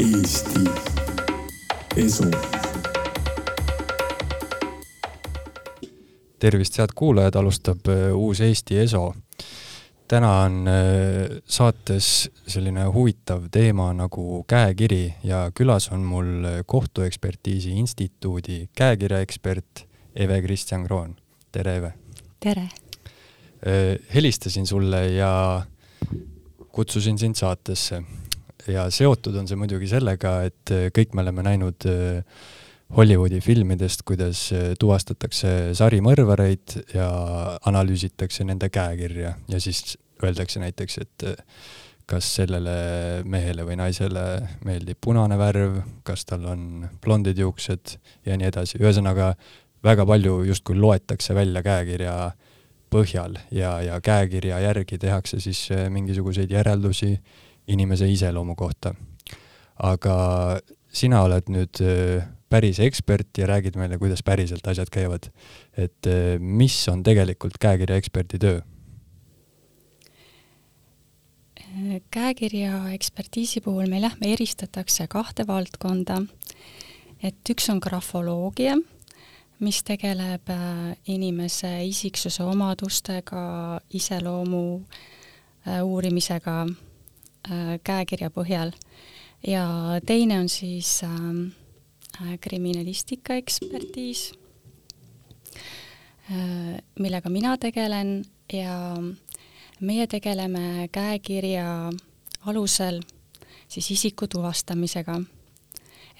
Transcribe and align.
Eesti 0.00 0.60
Esu. 1.96 2.24
tervist, 6.38 6.78
head 6.78 6.92
kuulajad, 6.94 7.34
alustab 7.34 7.88
äh, 7.88 8.12
uus 8.12 8.40
Eesti 8.40 8.78
Eso. 8.78 9.14
täna 10.08 10.32
on 10.42 10.68
äh, 10.68 11.38
saates 11.48 12.30
selline 12.46 12.84
huvitav 12.92 13.48
teema 13.50 13.88
nagu 13.96 14.44
käekiri 14.48 15.14
ja 15.24 15.50
külas 15.54 15.88
on 15.92 16.04
mul 16.04 16.44
Kohtuekspertiisi 16.66 17.72
Instituudi 17.78 18.68
käekirjaekspert 18.76 19.86
Eve-Kristjan 20.16 20.84
Kroon. 20.84 21.16
tere, 21.52 21.76
Eve! 21.76 21.92
tere! 22.40 22.68
Äh, 23.64 23.96
helistasin 24.14 24.66
sulle 24.66 25.06
ja 25.08 25.62
kutsusin 26.72 27.18
sind 27.18 27.34
saatesse 27.34 28.02
ja 28.72 28.86
seotud 28.92 29.36
on 29.38 29.48
see 29.48 29.58
muidugi 29.58 29.88
sellega, 29.90 30.38
et 30.48 30.72
äh, 30.74 30.86
kõik 30.94 31.14
me 31.14 31.24
oleme 31.24 31.44
näinud 31.46 31.86
äh, 31.90 32.46
Hollywoodi 32.96 33.40
filmidest, 33.42 34.04
kuidas 34.06 34.46
äh, 34.54 34.72
tuvastatakse 34.78 35.74
sarimõrvareid 35.78 36.78
ja 36.94 37.08
analüüsitakse 37.66 38.46
nende 38.46 38.70
käekirja. 38.72 39.36
Ja 39.50 39.60
siis 39.62 39.96
öeldakse 40.22 40.62
näiteks, 40.62 40.98
et 41.02 41.26
kas 42.06 42.28
sellele 42.38 42.72
mehele 43.26 43.66
või 43.66 43.76
naisele 43.80 44.22
meeldib 44.64 45.00
punane 45.02 45.36
värv, 45.38 45.80
kas 46.06 46.24
tal 46.24 46.46
on 46.48 46.86
blondid 47.02 47.38
juuksed 47.42 47.96
ja 48.26 48.38
nii 48.38 48.48
edasi, 48.48 48.78
ühesõnaga 48.78 49.32
väga 49.84 50.06
palju 50.06 50.38
justkui 50.46 50.78
loetakse 50.78 51.34
välja 51.34 51.64
käekirja 51.66 52.14
põhjal 52.94 53.34
ja, 53.50 53.74
ja 53.82 53.98
käekirja 54.00 54.62
järgi 54.62 54.98
tehakse 55.02 55.42
siis 55.42 55.66
mingisuguseid 55.92 56.54
järeldusi 56.54 57.16
inimese 57.68 58.08
iseloomu 58.10 58.54
kohta. 58.54 58.94
aga 59.76 60.16
sina 60.96 61.20
oled 61.26 61.50
nüüd 61.52 61.82
äh, 61.84 62.24
päris 62.48 62.78
ekspert 62.80 63.36
ja 63.38 63.48
räägid 63.50 63.76
meile, 63.76 63.98
kuidas 64.00 64.22
päriselt 64.24 64.66
asjad 64.66 64.90
käivad. 64.92 65.30
et 65.76 66.06
äh, 66.06 66.38
mis 66.38 66.88
on 66.88 67.02
tegelikult 67.02 67.58
käekirja 67.60 67.96
eksperdi 67.96 68.38
töö? 68.38 68.60
käekirja 72.10 72.86
ekspertiisi 72.96 73.60
puhul 73.60 73.90
meil 73.92 74.06
jah, 74.08 74.14
me 74.20 74.32
eristatakse 74.32 75.06
kahte 75.12 75.46
valdkonda. 75.46 76.22
et 77.22 77.52
üks 77.52 77.68
on 77.72 77.82
grafoloogia, 77.82 78.78
mis 79.60 79.82
tegeleb 79.82 80.48
äh, 80.48 80.96
inimese 81.06 81.84
isiksuse 81.84 82.44
omadustega, 82.44 83.80
iseloomu 83.92 84.64
uurimisega 85.82 86.60
käekirja 87.84 88.30
põhjal. 88.30 88.72
Ja 89.46 89.66
teine 90.06 90.40
on 90.40 90.48
siis 90.48 91.02
ähm, 91.04 91.48
äh, 92.20 92.38
kriminalistika 92.40 93.34
ekspertiis 93.34 94.32
äh,, 96.30 96.78
millega 96.98 97.30
mina 97.30 97.56
tegelen. 97.58 98.24
Ja 98.52 98.96
meie 99.80 100.06
tegeleme 100.06 100.88
käekirja 100.92 101.90
alusel 102.46 103.00
siis 103.68 103.90
isiku 103.90 104.26
tuvastamisega. 104.26 105.20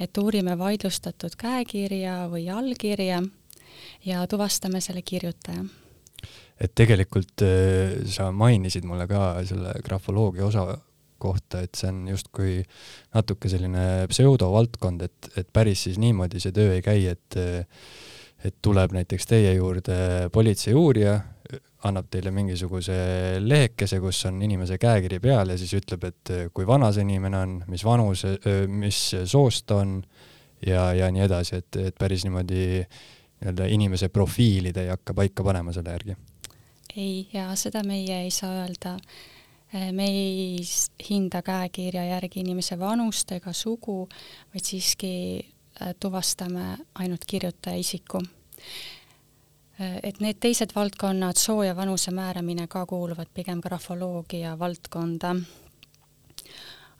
et 0.01 0.19
uurime 0.19 0.59
vaidlustatud 0.59 1.37
käekirja 1.41 2.29
või 2.29 2.51
allkirja 2.53 3.23
ja 4.05 4.27
tuvastame 4.27 4.81
selle 4.81 5.03
kirjutaja. 5.03 5.65
Et 6.61 6.75
tegelikult 6.75 7.43
äh, 7.43 8.05
sa 8.05 8.33
mainisid 8.33 8.85
mulle 8.85 9.07
ka 9.07 9.45
selle 9.45 9.73
grafoloogia 9.85 10.47
osa 10.47 10.79
kohta, 11.23 11.63
et 11.65 11.79
see 11.79 11.91
on 11.93 12.03
justkui 12.13 12.59
natuke 13.15 13.51
selline 13.53 14.07
pseudovaldkond, 14.11 15.07
et, 15.07 15.31
et 15.37 15.49
päris 15.53 15.87
siis 15.89 16.01
niimoodi 16.03 16.43
see 16.43 16.55
töö 16.57 16.77
ei 16.77 16.85
käi, 16.85 17.07
et 17.15 17.41
et 18.47 18.55
tuleb 18.63 18.93
näiteks 18.93 19.27
teie 19.27 19.55
juurde 19.57 20.29
politseiuurija, 20.33 21.15
annab 21.89 22.09
teile 22.13 22.31
mingisuguse 22.35 22.95
lehekese, 23.43 23.99
kus 24.03 24.21
on 24.29 24.39
inimese 24.45 24.79
käekiri 24.79 25.19
peal 25.23 25.51
ja 25.53 25.59
siis 25.59 25.73
ütleb, 25.79 26.05
et 26.11 26.33
kui 26.55 26.67
vana 26.69 26.91
see 26.95 27.07
inimene 27.07 27.39
on, 27.41 27.59
mis 27.71 27.85
vanuse, 27.87 28.37
mis 28.71 29.01
soost 29.25 29.67
ta 29.71 29.81
on 29.83 29.99
ja, 30.67 30.91
ja 30.97 31.11
nii 31.13 31.25
edasi, 31.27 31.61
et, 31.63 31.79
et 31.91 31.99
päris 31.99 32.27
niimoodi 32.27 32.63
nii-öelda 32.87 33.69
inimese 33.69 34.09
profiili 34.09 34.73
te 34.73 34.87
ei 34.87 34.93
hakka 34.95 35.15
paika 35.15 35.45
panema 35.45 35.75
selle 35.77 35.97
järgi? 35.97 36.17
ei, 36.97 37.27
ja 37.33 37.51
seda 37.59 37.83
meie 37.85 38.23
ei 38.25 38.31
saa 38.33 38.63
öelda 38.63 38.97
me 39.73 40.07
ei 40.07 40.61
hinda 41.11 41.43
käekirja 41.43 42.05
järgi 42.05 42.41
inimese 42.41 42.79
vanust 42.79 43.33
ega 43.33 43.53
sugu, 43.53 44.07
vaid 44.55 44.65
siiski 44.65 45.13
äh, 45.83 45.95
tuvastame 46.01 46.77
ainult 46.95 47.27
kirjutaja 47.27 47.77
isiku. 47.77 48.23
Äh, 49.81 49.99
et 50.03 50.21
need 50.21 50.39
teised 50.41 50.75
valdkonnad, 50.75 51.37
soo 51.37 51.63
ja 51.67 51.77
vanuse 51.77 52.15
määramine 52.15 52.67
ka 52.67 52.87
kuuluvad 52.87 53.33
pigem 53.35 53.61
grafoloogia 53.61 54.59
valdkonda. 54.59 55.37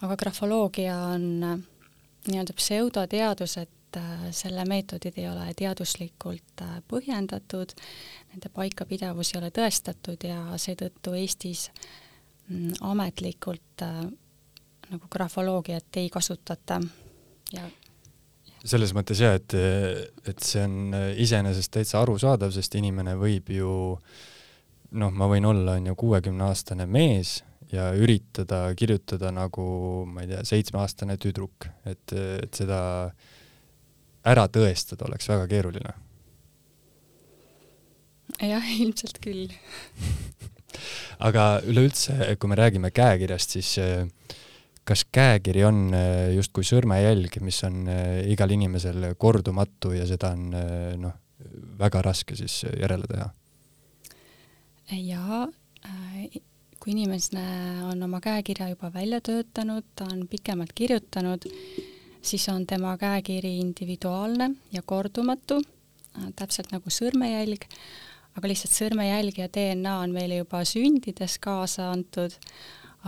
aga 0.03 0.17
grafoloogia 0.17 0.99
on 0.99 1.23
nii-öelda 2.27 2.53
pseudoteadus, 2.53 3.57
et 3.57 3.71
selle 4.31 4.65
meetodid 4.69 5.15
ei 5.17 5.29
ole 5.29 5.55
teaduslikult 5.57 6.61
põhjendatud, 6.89 7.71
nende 8.33 8.49
paikapidavus 8.53 9.31
ei 9.33 9.39
ole 9.39 9.51
tõestatud 9.55 10.27
ja 10.29 10.59
seetõttu 10.61 11.15
Eestis 11.17 11.71
äh, 11.71 12.06
ametlikult 12.87 13.83
äh, 13.83 14.05
nagu 14.91 15.11
grafoloogiat 15.11 15.99
ei 15.99 16.11
kasutata 16.13 16.81
ja 17.53 17.67
selles 18.67 18.93
mõttes 18.97 19.21
jah, 19.23 19.37
et, 19.39 19.55
et 20.27 20.43
see 20.43 20.63
on 20.67 20.95
iseenesest 21.23 21.71
täitsa 21.77 22.01
arusaadav, 22.03 22.51
sest 22.55 22.75
inimene 22.79 23.15
võib 23.19 23.51
ju 23.55 23.71
noh, 24.97 25.13
ma 25.13 25.29
võin 25.31 25.47
olla, 25.47 25.77
on 25.79 25.91
ju, 25.91 25.95
kuuekümneaastane 25.99 26.87
mees 26.91 27.39
ja 27.73 27.89
üritada 27.99 28.65
kirjutada 28.79 29.33
nagu, 29.35 29.67
ma 30.11 30.25
ei 30.25 30.31
tea, 30.31 30.43
seitsmeaastane 30.47 31.17
tüdruk, 31.23 31.69
et, 31.87 32.15
et 32.15 32.59
seda 32.59 32.81
ära 34.27 34.47
tõestada 34.51 35.07
oleks 35.09 35.29
väga 35.31 35.47
keeruline. 35.51 35.95
jah, 38.43 38.71
ilmselt 38.81 39.21
küll 39.23 39.47
aga 41.25 41.47
üleüldse, 41.67 42.37
kui 42.41 42.51
me 42.51 42.59
räägime 42.59 42.91
käekirjast, 42.95 43.57
siis 43.57 43.73
äh, 43.83 44.07
kas 44.87 45.05
käekiri 45.13 45.65
on 45.67 45.83
äh, 45.97 46.35
justkui 46.37 46.67
sõrmejälg, 46.67 47.41
mis 47.45 47.63
on 47.67 47.85
äh, 47.91 48.23
igal 48.33 48.53
inimesel 48.55 49.13
kordumatu 49.19 49.95
ja 49.97 50.07
seda 50.09 50.33
on 50.37 50.49
noh, 51.03 51.19
väga 51.81 52.03
raske 52.07 52.39
siis 52.39 52.63
järele 52.69 53.09
teha? 53.11 53.29
jaa, 54.87 55.41
kui 56.79 56.93
inimene 56.93 57.43
on 57.89 58.05
oma 58.07 58.21
käekirja 58.23 58.69
juba 58.71 58.93
välja 58.95 59.19
töötanud, 59.19 59.83
ta 59.99 60.07
on 60.13 60.29
pikemalt 60.31 60.71
kirjutanud, 60.79 61.43
siis 62.23 62.45
on 62.53 62.63
tema 62.71 62.93
käekiri 63.01 63.57
individuaalne 63.65 64.53
ja 64.73 64.85
kordumatu, 64.87 65.59
täpselt 66.39 66.71
nagu 66.71 66.93
sõrmejälg 66.93 67.67
aga 68.37 68.51
lihtsalt 68.51 68.77
sõrmejälg 68.77 69.41
ja 69.41 69.49
DNA 69.53 69.97
on 70.05 70.15
meile 70.15 70.41
juba 70.43 70.63
sündides 70.69 71.39
kaasa 71.43 71.91
antud, 71.95 72.35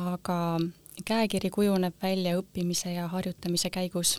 aga 0.01 0.39
käekiri 1.09 1.51
kujuneb 1.55 1.97
välja 2.03 2.37
õppimise 2.41 2.95
ja 2.95 3.09
harjutamise 3.13 3.71
käigus, 3.71 4.17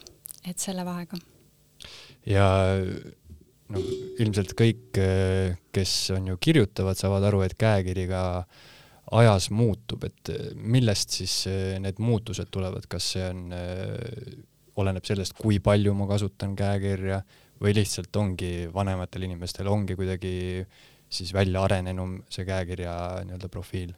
et 0.48 0.60
selle 0.62 0.86
vahega. 0.88 1.20
ja 2.30 2.48
noh, 3.74 3.88
ilmselt 4.20 4.54
kõik, 4.58 5.00
kes 5.76 5.96
on 6.16 6.34
ju 6.34 6.38
kirjutavad, 6.42 7.00
saavad 7.00 7.26
aru, 7.30 7.42
et 7.46 7.58
käekiri 7.60 8.08
ka 8.10 8.24
ajas 9.20 9.50
muutub, 9.50 10.06
et 10.06 10.32
millest 10.54 11.18
siis 11.18 11.42
need 11.82 11.98
muutused 11.98 12.52
tulevad, 12.54 12.86
kas 12.90 13.14
see 13.16 13.26
on, 13.26 13.46
oleneb 14.80 15.06
sellest, 15.06 15.34
kui 15.36 15.58
palju 15.64 15.96
ma 15.98 16.08
kasutan 16.08 16.54
käekirja 16.56 17.24
või 17.60 17.74
lihtsalt 17.76 18.16
ongi 18.16 18.70
vanematel 18.72 19.26
inimestel 19.28 19.68
ongi 19.68 19.98
kuidagi 20.00 20.34
siis 21.10 21.34
välja 21.34 21.64
arenenum 21.64 22.22
see 22.30 22.46
käekirja 22.46 22.94
nii-öelda 23.26 23.50
profiil? 23.50 23.94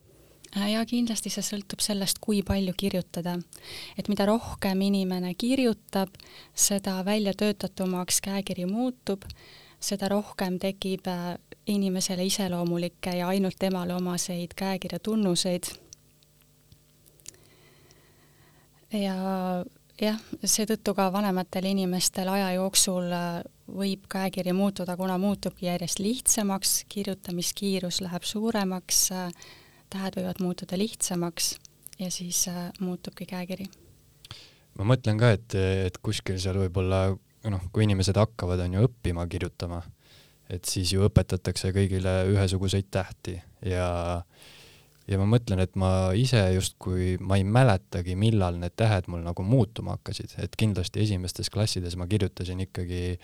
Äh, 0.57 0.73
ja 0.73 0.83
kindlasti 0.85 1.31
see 1.31 1.43
sõltub 1.45 1.79
sellest, 1.83 2.19
kui 2.19 2.41
palju 2.43 2.73
kirjutada. 2.77 3.37
et 3.97 4.07
mida 4.07 4.25
rohkem 4.25 4.81
inimene 4.81 5.33
kirjutab, 5.33 6.09
seda 6.53 7.05
väljatöötatumaks 7.05 8.21
käekiri 8.21 8.65
muutub, 8.65 9.23
seda 9.79 10.09
rohkem 10.09 10.59
tekib 10.59 11.07
äh, 11.07 11.37
inimesele 11.67 12.25
iseloomulikke 12.25 13.15
ja 13.15 13.27
ainult 13.27 13.55
temale 13.59 13.95
omaseid 13.95 14.53
käekirja 14.55 14.99
tunnuseid. 14.99 15.71
ja 18.91 19.15
jah, 20.01 20.19
seetõttu 20.43 20.93
ka 20.93 21.11
vanematel 21.13 21.65
inimestel 21.65 22.27
aja 22.27 22.51
jooksul 22.57 23.07
äh, 23.07 23.41
võib 23.75 24.05
käekiri 24.11 24.53
muutuda, 24.55 24.97
kuna 24.99 25.17
muutubki 25.21 25.67
järjest 25.67 26.01
lihtsamaks, 26.03 26.83
kirjutamiskiirus 26.91 28.01
läheb 28.05 28.25
suuremaks, 28.27 29.07
tähed 29.91 30.17
võivad 30.19 30.41
muutuda 30.43 30.79
lihtsamaks 30.79 31.55
ja 31.99 32.11
siis 32.11 32.47
äh, 32.51 32.69
muutubki 32.79 33.25
käekiri. 33.29 33.67
ma 34.79 34.87
mõtlen 34.93 35.19
ka, 35.19 35.33
et, 35.35 35.55
et 35.87 35.97
kuskil 36.03 36.39
seal 36.39 36.57
võib-olla 36.61 37.09
noh, 37.49 37.63
kui 37.73 37.85
inimesed 37.85 38.17
hakkavad, 38.17 38.61
on 38.65 38.77
ju, 38.77 38.87
õppima 38.87 39.25
kirjutama, 39.29 39.81
et 40.49 40.65
siis 40.65 40.93
ju 40.93 41.05
õpetatakse 41.07 41.73
kõigile 41.75 42.21
ühesuguseid 42.31 42.89
tähti 42.91 43.37
ja 43.65 44.21
ja 45.09 45.17
ma 45.21 45.25
mõtlen, 45.29 45.61
et 45.63 45.73
ma 45.79 46.11
ise 46.17 46.41
justkui, 46.55 47.15
ma 47.19 47.39
ei 47.39 47.45
mäletagi, 47.47 48.15
millal 48.19 48.59
need 48.61 48.75
tähed 48.79 49.09
mul 49.11 49.23
nagu 49.25 49.45
muutuma 49.45 49.97
hakkasid, 49.97 50.37
et 50.43 50.55
kindlasti 50.59 51.01
esimestes 51.05 51.49
klassides 51.53 51.97
ma 51.99 52.07
kirjutasin 52.11 52.61
ikkagi 52.67 53.17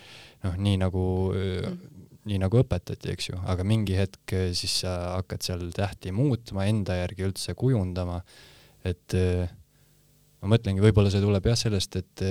noh, 0.45 0.57
nii 0.57 0.81
nagu 0.81 1.05
mm., 1.33 2.03
nii 2.27 2.41
nagu 2.41 2.59
õpetati, 2.59 3.11
eks 3.13 3.29
ju, 3.29 3.37
aga 3.47 3.63
mingi 3.67 3.95
hetk 3.97 4.33
siis 4.57 4.81
sa 4.83 4.95
hakkad 5.15 5.45
seal 5.45 5.61
tähti 5.75 6.11
muutma, 6.15 6.65
enda 6.67 6.97
järgi 6.99 7.23
üldse 7.27 7.55
kujundama, 7.57 8.19
et 8.87 9.15
ma 9.15 10.51
mõtlengi, 10.51 10.83
võib-olla 10.83 11.11
see 11.13 11.23
tuleb 11.23 11.47
jah 11.49 11.57
sellest, 11.59 11.95
et 12.01 12.25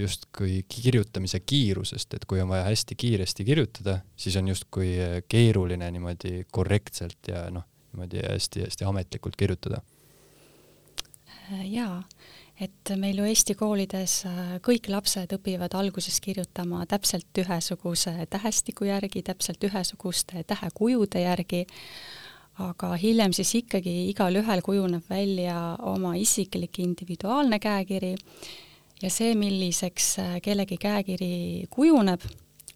justkui 0.00 0.58
kirjutamise 0.70 1.40
kiirusest, 1.46 2.18
et 2.18 2.26
kui 2.28 2.42
on 2.42 2.50
vaja 2.50 2.66
hästi 2.68 2.98
kiiresti 2.98 3.46
kirjutada, 3.46 4.00
siis 4.18 4.36
on 4.40 4.50
justkui 4.50 4.92
keeruline 5.30 5.88
niimoodi 5.94 6.42
korrektselt 6.50 7.30
ja 7.30 7.46
noh, 7.54 7.68
niimoodi 7.96 8.20
hästi-hästi 8.28 8.84
ametlikult 8.84 9.36
kirjutada? 9.36 9.80
jaa, 11.70 12.02
et 12.60 12.92
meil 12.98 13.20
ju 13.20 13.26
Eesti 13.28 13.54
koolides 13.58 14.18
äh, 14.28 14.56
kõik 14.64 14.90
lapsed 14.90 15.32
õpivad 15.36 15.76
alguses 15.78 16.18
kirjutama 16.20 16.84
täpselt 16.90 17.38
ühesuguse 17.38 18.26
tähestiku 18.30 18.88
järgi, 18.88 19.22
täpselt 19.22 19.64
ühesuguste 19.64 20.42
tähekujude 20.46 21.22
järgi, 21.22 21.64
aga 22.62 22.94
hiljem 23.00 23.34
siis 23.36 23.54
ikkagi 23.60 24.08
igalühel 24.10 24.62
kujuneb 24.64 25.04
välja 25.10 25.76
oma 25.86 26.16
isiklik 26.18 26.80
individuaalne 26.82 27.60
käekiri 27.62 28.14
ja 29.02 29.12
see, 29.12 29.34
milliseks 29.38 30.16
äh, 30.18 30.34
kellegi 30.42 30.80
käekiri 30.82 31.68
kujuneb, 31.70 32.26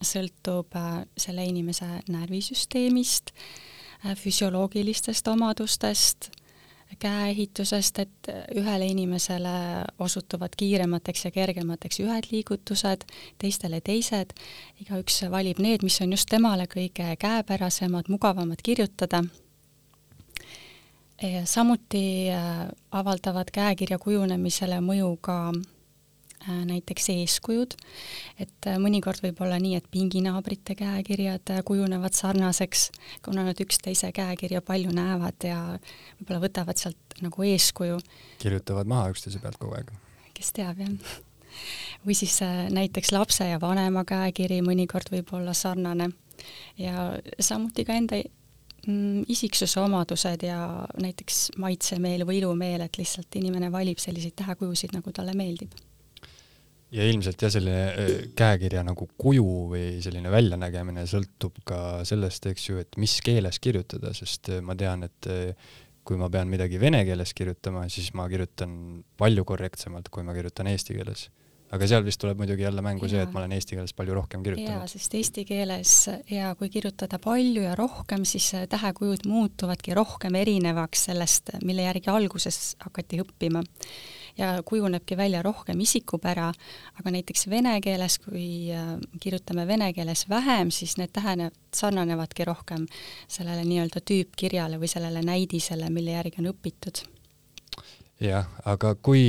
sõltub 0.00 0.78
äh, 0.78 1.02
selle 1.18 1.44
inimese 1.48 1.90
närvisüsteemist, 2.08 3.34
Äh, 3.34 3.69
füsioloogilistest 4.16 5.28
omadustest, 5.28 6.30
käeehitusest, 6.98 7.98
et 7.98 8.30
ühele 8.56 8.86
inimesele 8.86 9.84
osutuvad 9.98 10.56
kiiremateks 10.56 11.24
ja 11.24 11.30
kergemateks 11.30 12.00
ühed 12.00 12.30
liigutused, 12.32 13.04
teistele 13.38 13.80
teised, 13.80 14.34
igaüks 14.82 15.22
valib 15.30 15.60
need, 15.62 15.84
mis 15.86 16.00
on 16.02 16.12
just 16.16 16.28
temale 16.30 16.66
kõige 16.66 17.14
käepärasemad, 17.20 18.08
mugavamad 18.08 18.62
kirjutada. 18.62 19.22
samuti 21.44 22.30
äh, 22.30 22.68
avaldavad 22.90 23.50
käekirja 23.52 23.98
kujunemisele 23.98 24.80
mõju 24.80 25.16
ka 25.20 25.52
Äh, 25.52 25.79
näiteks 26.48 27.10
eeskujud, 27.12 27.74
et 28.40 28.68
äh, 28.68 28.78
mõnikord 28.80 29.20
võib 29.24 29.40
olla 29.44 29.58
nii, 29.60 29.76
et 29.76 29.88
pinginaabrite 29.92 30.74
käekirjad 30.78 31.52
äh, 31.52 31.62
kujunevad 31.66 32.16
sarnaseks, 32.16 32.88
kuna 33.24 33.44
nad 33.44 33.60
üksteise 33.60 34.12
käekirja 34.16 34.62
palju 34.64 34.94
näevad 34.96 35.44
ja 35.44 35.58
võib-olla 36.20 36.40
võtavad 36.46 36.80
sealt 36.80 37.20
nagu 37.20 37.44
eeskuju. 37.44 37.98
kirjutavad 38.40 38.88
maha 38.88 39.10
üksteise 39.12 39.42
pealt 39.42 39.60
kogu 39.60 39.76
aeg. 39.76 39.92
kes 40.34 40.52
teab, 40.56 40.80
jah. 40.80 41.14
või 42.06 42.16
siis 42.16 42.40
näiteks 42.72 43.12
lapse 43.12 43.44
ja 43.44 43.60
vanema 43.60 44.06
käekiri 44.08 44.62
mõnikord 44.64 45.12
võib 45.12 45.34
olla 45.36 45.52
sarnane 45.54 46.08
ja 46.80 47.10
samuti 47.36 47.84
ka 47.84 47.98
enda 48.00 48.22
mm, 48.86 49.28
isiksuse 49.28 49.80
omadused 49.82 50.48
ja 50.48 50.86
näiteks 50.96 51.50
maitsemeel 51.60 52.24
või 52.24 52.40
ilumeel, 52.40 52.86
et 52.86 52.96
lihtsalt 52.96 53.36
inimene 53.36 53.68
valib 53.72 54.00
selliseid 54.00 54.38
tähekujusid, 54.40 54.96
nagu 54.96 55.12
talle 55.12 55.36
meeldib 55.36 55.76
ja 56.94 57.06
ilmselt 57.06 57.42
jah, 57.42 57.52
selline 57.52 57.82
äh, 57.88 58.14
käekirja 58.38 58.82
nagu 58.86 59.06
kuju 59.20 59.46
või 59.72 59.84
selline 60.02 60.32
väljanägemine 60.32 61.06
sõltub 61.10 61.60
ka 61.66 62.00
sellest, 62.08 62.50
eks 62.50 62.70
ju, 62.70 62.80
et 62.82 62.98
mis 63.00 63.18
keeles 63.24 63.60
kirjutada, 63.62 64.14
sest 64.16 64.50
äh, 64.50 64.62
ma 64.64 64.76
tean, 64.78 65.06
et 65.06 65.30
äh, 65.30 65.74
kui 66.06 66.18
ma 66.18 66.30
pean 66.32 66.50
midagi 66.50 66.80
vene 66.82 67.04
keeles 67.06 67.34
kirjutama, 67.36 67.86
siis 67.92 68.10
ma 68.18 68.26
kirjutan 68.30 68.72
palju 69.20 69.44
korrektsemalt, 69.46 70.10
kui 70.10 70.26
ma 70.26 70.34
kirjutan 70.34 70.70
eesti 70.72 70.96
keeles. 70.98 71.28
aga 71.70 71.86
seal 71.86 72.02
vist 72.02 72.18
tuleb 72.18 72.40
muidugi 72.40 72.64
jälle 72.64 72.82
mängu 72.82 73.06
ja. 73.06 73.10
see, 73.12 73.20
et 73.22 73.30
ma 73.30 73.44
olen 73.44 73.52
eesti 73.54 73.76
keeles 73.76 73.92
palju 73.94 74.14
rohkem 74.16 74.42
kirjutanud. 74.42 74.80
jaa, 74.80 74.88
sest 74.90 75.14
eesti 75.14 75.44
keeles 75.46 75.92
ja 76.26 76.54
kui 76.58 76.72
kirjutada 76.72 77.20
palju 77.22 77.62
ja 77.62 77.76
rohkem, 77.78 78.24
siis 78.26 78.48
tähekujud 78.72 79.28
muutuvadki 79.30 79.94
rohkem 79.94 80.40
erinevaks 80.40 81.06
sellest, 81.12 81.54
mille 81.62 81.86
järgi 81.86 82.10
alguses 82.10 82.74
hakati 82.82 83.22
õppima 83.22 83.62
ja 84.40 84.62
kujunebki 84.64 85.16
välja 85.16 85.42
rohkem 85.42 85.80
isikupära, 85.80 86.50
aga 87.00 87.12
näiteks 87.14 87.46
vene 87.50 87.76
keeles, 87.84 88.18
kui 88.24 88.72
äh, 88.74 88.94
kirjutame 89.20 89.66
vene 89.68 89.92
keeles 89.96 90.26
vähem, 90.28 90.72
siis 90.74 90.96
need 91.00 91.12
tähened 91.16 91.56
sarnanevadki 91.76 92.46
rohkem 92.48 92.86
sellele 93.28 93.64
nii-öelda 93.68 94.02
tüüpkirjale 94.10 94.80
või 94.80 94.90
sellele 94.90 95.22
näidisele, 95.26 95.90
mille 95.92 96.16
järgi 96.16 96.42
on 96.42 96.50
õpitud. 96.54 97.04
jah, 98.20 98.48
aga 98.64 98.94
kui 98.94 99.28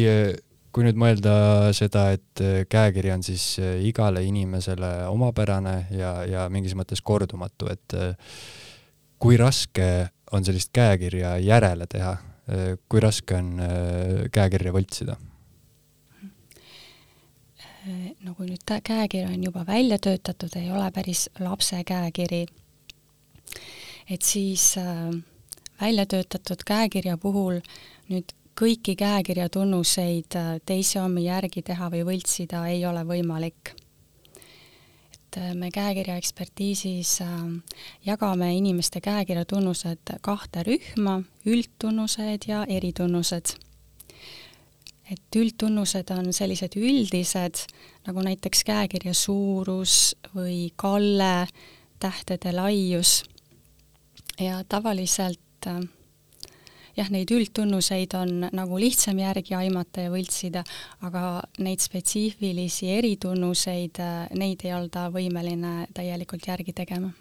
kui 0.72 0.86
nüüd 0.88 0.96
mõelda 0.96 1.34
seda, 1.76 2.14
et 2.16 2.42
käekiri 2.72 3.12
on 3.12 3.24
siis 3.28 3.58
igale 3.84 4.24
inimesele 4.24 4.92
omapärane 5.12 5.76
ja, 5.92 6.14
ja 6.24 6.48
mingis 6.50 6.78
mõttes 6.80 7.04
kordumatu, 7.04 7.68
et 7.68 7.96
kui 9.20 9.36
raske 9.38 10.08
on 10.32 10.48
sellist 10.48 10.72
käekirja 10.72 11.36
järele 11.44 11.88
teha, 11.92 12.16
Äh, 12.16 12.31
kui 12.90 13.04
raske 13.04 13.38
on 13.38 13.60
äh, 13.64 13.70
käekirja 14.34 14.74
võltsida? 14.76 15.18
Äh, 17.82 18.12
no 18.26 18.36
kui 18.38 18.50
nüüd 18.50 18.66
käekiri 18.66 19.28
on 19.30 19.44
juba 19.44 19.66
välja 19.68 20.00
töötatud, 20.02 20.56
ei 20.60 20.72
ole 20.72 20.92
päris 20.96 21.28
lapse 21.40 21.84
käekiri, 21.88 22.46
et 24.10 24.22
siis 24.22 24.76
välja 25.82 26.06
töötatud 26.06 26.64
käekirja 26.68 27.18
puhul 27.18 27.60
nüüd 28.12 28.36
kõiki 28.58 28.96
käekirja 29.00 29.48
tunnuseid 29.50 30.36
teise 30.68 31.02
omi 31.02 31.26
järgi 31.26 31.64
teha 31.66 31.90
või 31.94 32.04
võltsida 32.12 32.66
ei 32.70 32.84
ole 32.86 33.04
võimalik 33.08 33.74
et 35.32 35.38
äh, 35.42 35.54
me 35.56 35.70
käekirja 35.72 36.18
ekspertiisis 36.20 37.22
äh, 37.22 37.28
jagame 38.06 38.52
inimeste 38.56 39.02
käekirja 39.02 39.46
tunnused 39.46 40.12
kahte 40.22 40.64
rühma, 40.68 41.22
üldtunnused 41.46 42.48
ja 42.48 42.66
eritunnused. 42.68 43.56
et 45.12 45.36
üldtunnused 45.36 46.08
on 46.16 46.34
sellised 46.34 46.76
üldised, 46.80 47.66
nagu 48.08 48.22
näiteks 48.24 48.64
käekirja 48.64 49.14
suurus 49.14 50.16
või 50.36 50.72
kalle, 50.76 51.48
tähtede 52.00 52.54
laius 52.56 53.24
ja 54.40 54.64
tavaliselt 54.68 55.68
äh, 55.68 55.80
jah, 56.98 57.10
neid 57.14 57.32
üldtunnuseid 57.34 58.16
on 58.20 58.46
nagu 58.52 58.80
lihtsam 58.82 59.20
järgi 59.22 59.56
aimata 59.58 60.06
ja 60.06 60.12
võltsida, 60.14 60.64
aga 61.08 61.42
neid 61.64 61.84
spetsiifilisi 61.84 62.92
eritunnuseid, 62.98 64.02
äh, 64.04 64.22
neid 64.40 64.66
ei 64.68 64.76
olda 64.78 65.08
võimeline 65.14 65.88
täielikult 65.96 66.48
järgi 66.52 66.76
tegema. 66.78 67.12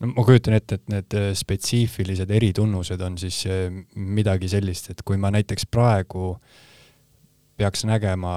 No 0.00 0.08
ma 0.14 0.24
kujutan 0.24 0.56
ette, 0.56 0.80
et 0.80 0.92
need 0.92 1.18
äh, 1.18 1.30
spetsiifilised 1.36 2.30
eritunnused 2.32 3.00
on 3.04 3.20
siis 3.20 3.44
äh, 3.50 3.68
midagi 3.94 4.48
sellist, 4.52 4.92
et 4.92 5.04
kui 5.04 5.20
ma 5.20 5.32
näiteks 5.34 5.68
praegu 5.70 6.34
peaks 7.60 7.84
nägema 7.84 8.34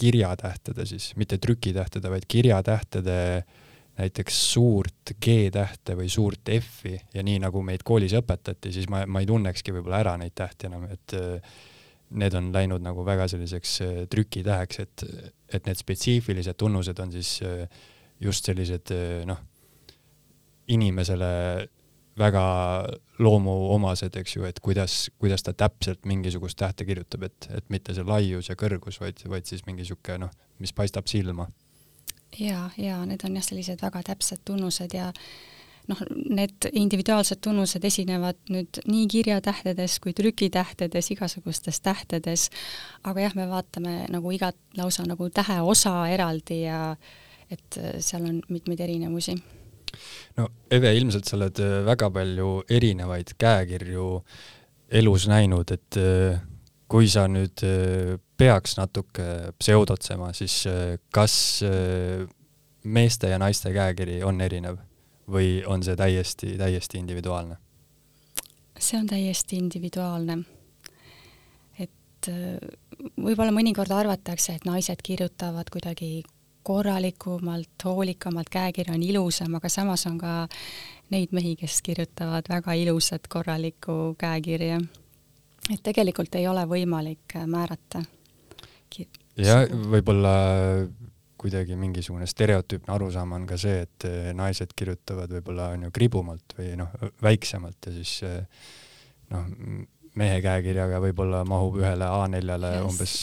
kirjatähtede 0.00 0.86
siis, 0.88 1.12
mitte 1.20 1.38
trükitähtede, 1.38 2.10
vaid 2.10 2.24
kirjatähtede 2.26 3.18
äh, 3.36 3.58
näiteks 4.00 4.38
suurt 4.52 5.12
G-tähte 5.22 5.96
või 5.98 6.08
suurt 6.12 6.48
F-i 6.56 6.96
ja 7.14 7.24
nii 7.26 7.40
nagu 7.42 7.62
meid 7.64 7.84
koolis 7.86 8.14
õpetati, 8.18 8.72
siis 8.74 8.88
ma, 8.92 9.02
ma 9.06 9.22
ei 9.22 9.28
tunnekski 9.28 9.74
võib-olla 9.76 10.00
ära 10.04 10.16
neid 10.20 10.34
tähti 10.38 10.70
enam, 10.70 10.86
et 10.92 11.16
äh, 11.18 11.58
need 12.20 12.36
on 12.38 12.50
läinud 12.54 12.84
nagu 12.84 13.04
väga 13.06 13.28
selliseks 13.30 13.74
äh, 13.84 13.98
trükitäheks, 14.10 14.80
et, 14.84 15.04
et 15.52 15.68
need 15.68 15.80
spetsiifilised 15.80 16.58
tunnused 16.60 17.02
on 17.02 17.12
siis 17.14 17.36
äh, 17.46 17.84
just 18.20 18.48
sellised 18.48 18.92
noh, 19.28 19.38
inimesele 20.70 21.30
väga 22.20 22.44
loomuomased, 23.20 24.16
eks 24.20 24.36
ju, 24.36 24.44
et 24.48 24.60
kuidas, 24.60 25.06
kuidas 25.20 25.44
ta 25.44 25.54
täpselt 25.56 26.04
mingisugust 26.08 26.58
tähte 26.60 26.84
kirjutab, 26.84 27.24
et, 27.30 27.48
et 27.56 27.72
mitte 27.72 27.96
see 27.96 28.04
laius 28.04 28.50
ja 28.50 28.56
kõrgus, 28.60 29.00
vaid, 29.00 29.22
vaid 29.28 29.48
siis 29.48 29.64
mingi 29.66 29.84
niisugune 29.84 30.26
noh, 30.26 30.36
mis 30.60 30.74
paistab 30.76 31.08
silma 31.08 31.48
ja, 32.38 32.70
ja 32.76 33.04
need 33.06 33.24
on 33.24 33.38
jah, 33.38 33.46
sellised 33.46 33.82
väga 33.82 34.02
täpsed 34.12 34.44
tunnused 34.44 34.94
ja 34.94 35.10
noh, 35.90 36.02
need 36.30 36.68
individuaalsed 36.72 37.40
tunnused 37.42 37.84
esinevad 37.84 38.38
nüüd 38.52 38.82
nii 38.86 39.06
kirjatähtedes 39.10 39.98
kui 40.02 40.14
trükitähtedes, 40.16 41.10
igasugustes 41.14 41.80
tähtedes, 41.84 42.48
aga 43.04 43.26
jah, 43.26 43.36
me 43.38 43.48
vaatame 43.50 43.96
nagu 44.12 44.34
igat 44.34 44.58
lausa 44.78 45.06
nagu 45.08 45.30
täheosa 45.34 45.96
eraldi 46.12 46.62
ja 46.66 46.94
et 47.50 47.80
äh, 47.80 47.98
seal 48.04 48.28
on 48.28 48.40
mitmeid 48.48 48.80
erinevusi. 48.86 49.34
no 50.38 50.48
Eve, 50.70 50.94
ilmselt 50.96 51.26
sa 51.26 51.36
oled 51.38 51.58
äh, 51.62 51.80
väga 51.86 52.10
palju 52.14 52.50
erinevaid 52.70 53.34
käekirju 53.40 54.08
elus 55.00 55.26
näinud, 55.30 55.70
et 55.74 55.98
äh, 55.98 56.40
kui 56.90 57.08
sa 57.10 57.26
nüüd 57.30 57.62
peaks 58.40 58.78
natuke 58.80 59.24
pseudotsema, 59.60 60.32
siis 60.32 60.62
kas 61.12 61.34
meeste 62.84 63.28
ja 63.28 63.38
naiste 63.38 63.72
käekiri 63.76 64.22
on 64.24 64.40
erinev 64.40 64.80
või 65.30 65.60
on 65.66 65.84
see 65.84 65.96
täiesti, 65.96 66.56
täiesti 66.58 66.98
individuaalne? 66.98 67.60
see 68.80 68.98
on 68.98 69.06
täiesti 69.06 69.56
individuaalne. 69.56 70.38
et 71.78 72.28
äh, 72.28 72.56
võib-olla 73.20 73.52
mõnikord 73.52 73.92
arvatakse, 73.92 74.54
et 74.56 74.64
naised 74.64 75.02
kirjutavad 75.02 75.70
kuidagi 75.72 76.22
korralikumalt, 76.62 77.84
hoolikamalt, 77.84 78.48
käekiri 78.52 78.94
on 78.94 79.02
ilusam, 79.02 79.54
aga 79.54 79.68
samas 79.68 80.06
on 80.06 80.18
ka 80.18 80.48
neid 81.10 81.32
mehi, 81.32 81.56
kes 81.56 81.82
kirjutavad 81.82 82.48
väga 82.48 82.72
ilusat 82.72 83.28
korralikku 83.28 84.14
käekirja. 84.18 84.80
et 85.72 85.82
tegelikult 85.82 86.34
ei 86.34 86.48
ole 86.48 86.64
võimalik 86.64 87.36
määrata. 87.46 88.02
Ja 89.40 89.62
võib-olla 89.70 90.34
kuidagi 91.40 91.76
mingisugune 91.80 92.26
stereotüüpne 92.28 92.92
arusaam 92.92 93.32
on 93.38 93.46
ka 93.48 93.56
see, 93.60 93.84
et 93.86 94.06
eh, 94.08 94.30
naised 94.36 94.74
kirjutavad 94.76 95.32
võib-olla 95.38 95.70
on 95.74 95.86
ju 95.88 95.92
kribumalt 95.96 96.56
või 96.58 96.74
noh, 96.80 96.92
väiksemalt 97.24 97.88
ja 97.88 97.94
siis 97.96 98.16
eh, 98.28 98.64
noh, 99.32 99.46
mehe 100.20 100.40
käekirjaga 100.44 101.00
võib-olla 101.02 101.44
mahub 101.48 101.78
ühele 101.80 102.08
A4-le 102.08 102.74
yes. 102.76 102.88
umbes 102.88 103.14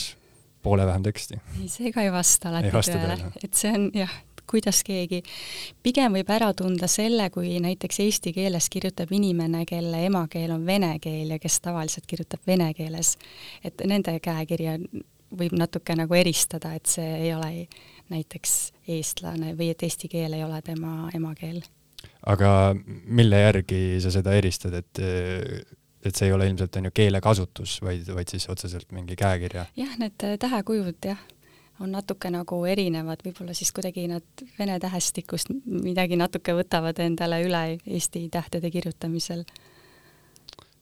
poole 0.62 0.86
vähem 0.88 1.04
teksti. 1.06 1.38
ei, 1.60 1.68
see 1.70 1.92
ka 1.94 2.02
ei 2.02 2.10
vasta 2.12 2.50
alati 2.50 2.72
tõele, 2.74 3.20
et 3.44 3.54
see 3.54 3.70
on 3.76 3.86
jah, 3.94 4.14
kuidas 4.48 4.80
keegi, 4.86 5.20
pigem 5.84 6.16
võib 6.18 6.30
ära 6.32 6.48
tunda 6.56 6.88
selle, 6.90 7.28
kui 7.30 7.52
näiteks 7.62 8.00
eesti 8.04 8.32
keeles 8.34 8.70
kirjutab 8.72 9.12
inimene, 9.14 9.64
kelle 9.68 10.00
emakeel 10.08 10.54
on 10.56 10.64
vene 10.66 10.94
keel 11.04 11.36
ja 11.36 11.38
kes 11.42 11.60
tavaliselt 11.64 12.08
kirjutab 12.08 12.42
vene 12.48 12.72
keeles. 12.74 13.16
et 13.64 13.84
nende 13.86 14.18
käekirja 14.24 14.78
võib 15.38 15.56
natuke 15.58 15.96
nagu 15.98 16.14
eristada, 16.14 16.72
et 16.74 16.86
see 16.88 17.08
ei 17.24 17.32
ole 17.34 17.66
näiteks 18.08 18.54
eestlane 18.88 19.54
või 19.58 19.72
et 19.74 19.82
eesti 19.84 20.08
keel 20.08 20.36
ei 20.36 20.44
ole 20.44 20.60
tema 20.64 21.10
emakeel. 21.14 21.60
aga 22.26 22.74
mille 23.04 23.40
järgi 23.40 23.98
sa 24.00 24.10
seda 24.14 24.32
eristad, 24.38 24.74
et 24.74 25.02
et 26.04 26.14
see 26.14 26.28
ei 26.28 26.32
ole 26.32 26.46
ilmselt 26.46 26.76
on 26.78 26.88
ju 26.88 26.92
keelekasutus, 26.94 27.80
vaid, 27.82 28.06
vaid 28.14 28.30
siis 28.30 28.46
otseselt 28.48 28.92
mingi 28.94 29.16
käekirja? 29.18 29.66
jah, 29.76 29.96
need 29.98 30.24
tähekujud 30.40 31.08
jah, 31.10 31.20
on 31.82 31.92
natuke 31.94 32.30
nagu 32.32 32.60
erinevad, 32.70 33.22
võib-olla 33.26 33.54
siis 33.56 33.72
kuidagi 33.74 34.06
nad 34.10 34.44
vene 34.58 34.78
tähestikust 34.82 35.52
midagi 35.66 36.18
natuke 36.18 36.54
võtavad 36.58 37.00
endale 37.02 37.42
üle 37.44 37.64
eesti 37.86 38.28
tähtede 38.32 38.70
kirjutamisel. 38.70 39.44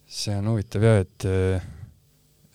see 0.07 0.37
on 0.37 0.53
huvitav 0.53 0.87
jah, 0.87 1.03
et 1.07 1.29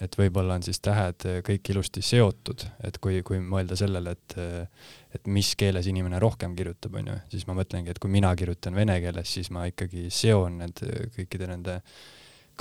et 0.01 0.17
võib-olla 0.17 0.57
on 0.57 0.65
siis 0.65 0.81
tähed 0.83 1.25
eh, 1.29 1.39
kõik 1.45 1.71
ilusti 1.73 2.01
seotud, 2.05 2.65
et 2.87 2.97
kui, 3.03 3.21
kui 3.25 3.39
mõelda 3.43 3.77
sellele, 3.79 4.15
et 4.17 4.37
eh, 4.41 4.89
et 5.11 5.27
mis 5.27 5.49
keeles 5.59 5.87
inimene 5.91 6.21
rohkem 6.23 6.55
kirjutab, 6.55 6.95
on 6.97 7.11
ju, 7.11 7.17
siis 7.33 7.45
ma 7.47 7.55
mõtlengi, 7.57 7.91
et 7.91 7.99
kui 8.01 8.11
mina 8.11 8.31
kirjutan 8.39 8.75
vene 8.77 8.95
keeles, 9.03 9.27
siis 9.27 9.51
ma 9.51 9.65
ikkagi 9.69 10.07
seon 10.13 10.61
need 10.63 10.83
eh, 10.87 11.07
kõikide 11.17 11.49
nende 11.51 11.81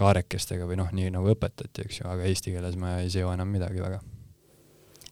kaarekestega 0.01 0.67
või 0.69 0.81
noh, 0.81 0.91
nii 0.97 1.13
nagu 1.15 1.31
õpetati, 1.33 1.87
eks 1.87 2.01
ju, 2.01 2.09
aga 2.11 2.27
eesti 2.29 2.55
keeles 2.55 2.77
ma 2.81 2.99
ei 3.05 3.11
seo 3.13 3.33
enam 3.33 3.51
midagi 3.53 3.83
väga. 3.83 4.01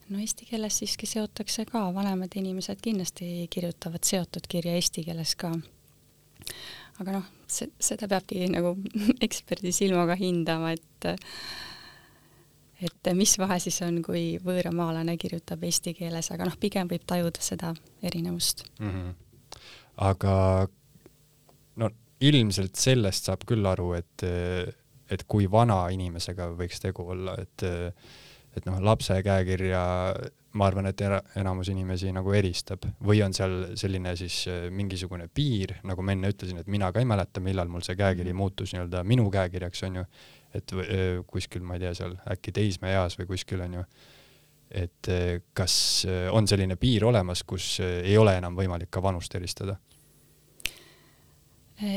no 0.09 0.21
eesti 0.21 0.49
keeles 0.49 0.79
siiski 0.81 1.09
seotakse 1.09 1.65
ka, 1.69 1.89
vanemad 1.95 2.37
inimesed 2.41 2.81
kindlasti 2.85 3.49
kirjutavad 3.53 4.05
seotud 4.05 4.49
kirja 4.49 4.77
eesti 4.77 5.05
keeles 5.07 5.35
ka. 5.37 5.53
aga 6.99 7.19
noh, 7.19 7.33
seda 7.49 8.09
peabki 8.11 8.51
nagu 8.53 8.77
eksperdi 9.27 9.73
silmaga 9.73 10.19
hindama, 10.19 10.75
et 10.77 11.11
et 12.83 13.11
mis 13.15 13.35
vahe 13.41 13.59
siis 13.63 13.81
on, 13.87 14.01
kui 14.07 14.39
võõramaalane 14.45 15.17
kirjutab 15.21 15.65
eesti 15.67 15.95
keeles, 15.99 16.31
aga 16.35 16.47
noh, 16.49 16.59
pigem 16.61 16.91
võib 16.91 17.07
tajuda 17.07 17.43
seda 17.43 17.73
erinevust 18.03 18.65
mm. 18.79 18.91
-hmm. 18.91 19.15
aga 20.11 20.35
no 21.83 21.91
ilmselt 22.21 22.77
sellest 22.77 23.31
saab 23.31 23.45
küll 23.47 23.67
aru, 23.67 23.93
et, 23.99 24.27
et 25.11 25.25
kui 25.27 25.51
vana 25.51 25.85
inimesega 25.95 26.51
võiks 26.59 26.83
tegu 26.83 27.07
olla, 27.15 27.37
et 27.43 27.67
et 28.57 28.65
noh, 28.67 28.81
lapse 28.83 29.15
käekirja 29.23 29.81
ma 30.59 30.67
arvan, 30.67 30.89
et 30.89 31.03
enamus 31.37 31.69
inimesi 31.71 32.11
nagu 32.15 32.33
eristab 32.35 32.87
või 33.05 33.21
on 33.23 33.35
seal 33.37 33.77
selline 33.79 34.15
siis 34.19 34.41
mingisugune 34.75 35.29
piir, 35.29 35.77
nagu 35.87 36.03
ma 36.03 36.15
enne 36.15 36.33
ütlesin, 36.33 36.59
et 36.63 36.71
mina 36.73 36.89
ka 36.93 37.03
ei 37.03 37.09
mäleta, 37.09 37.43
millal 37.45 37.69
mul 37.71 37.85
see 37.87 37.99
käekiri 37.99 38.33
mhm. 38.33 38.41
muutus 38.41 38.75
nii-öelda 38.75 39.05
minu 39.07 39.29
käekirjaks, 39.35 39.85
on 39.89 40.01
ju 40.01 40.07
et 40.59 40.77
kuskil, 41.27 41.65
ma 41.65 41.79
ei 41.79 41.87
tea, 41.87 41.95
seal 41.97 42.15
äkki 42.35 42.55
teismeeas 42.55 43.19
või 43.21 43.31
kuskil 43.33 43.62
on 43.65 43.79
ju, 43.81 43.85
et 44.83 45.11
kas 45.57 45.75
on 46.35 46.49
selline 46.50 46.77
piir 46.77 47.07
olemas, 47.09 47.43
kus 47.49 47.79
ei 47.81 48.17
ole 48.21 48.37
enam 48.37 48.59
võimalik 48.59 48.91
ka 48.93 49.03
vanust 49.03 49.35
eristada? 49.38 49.79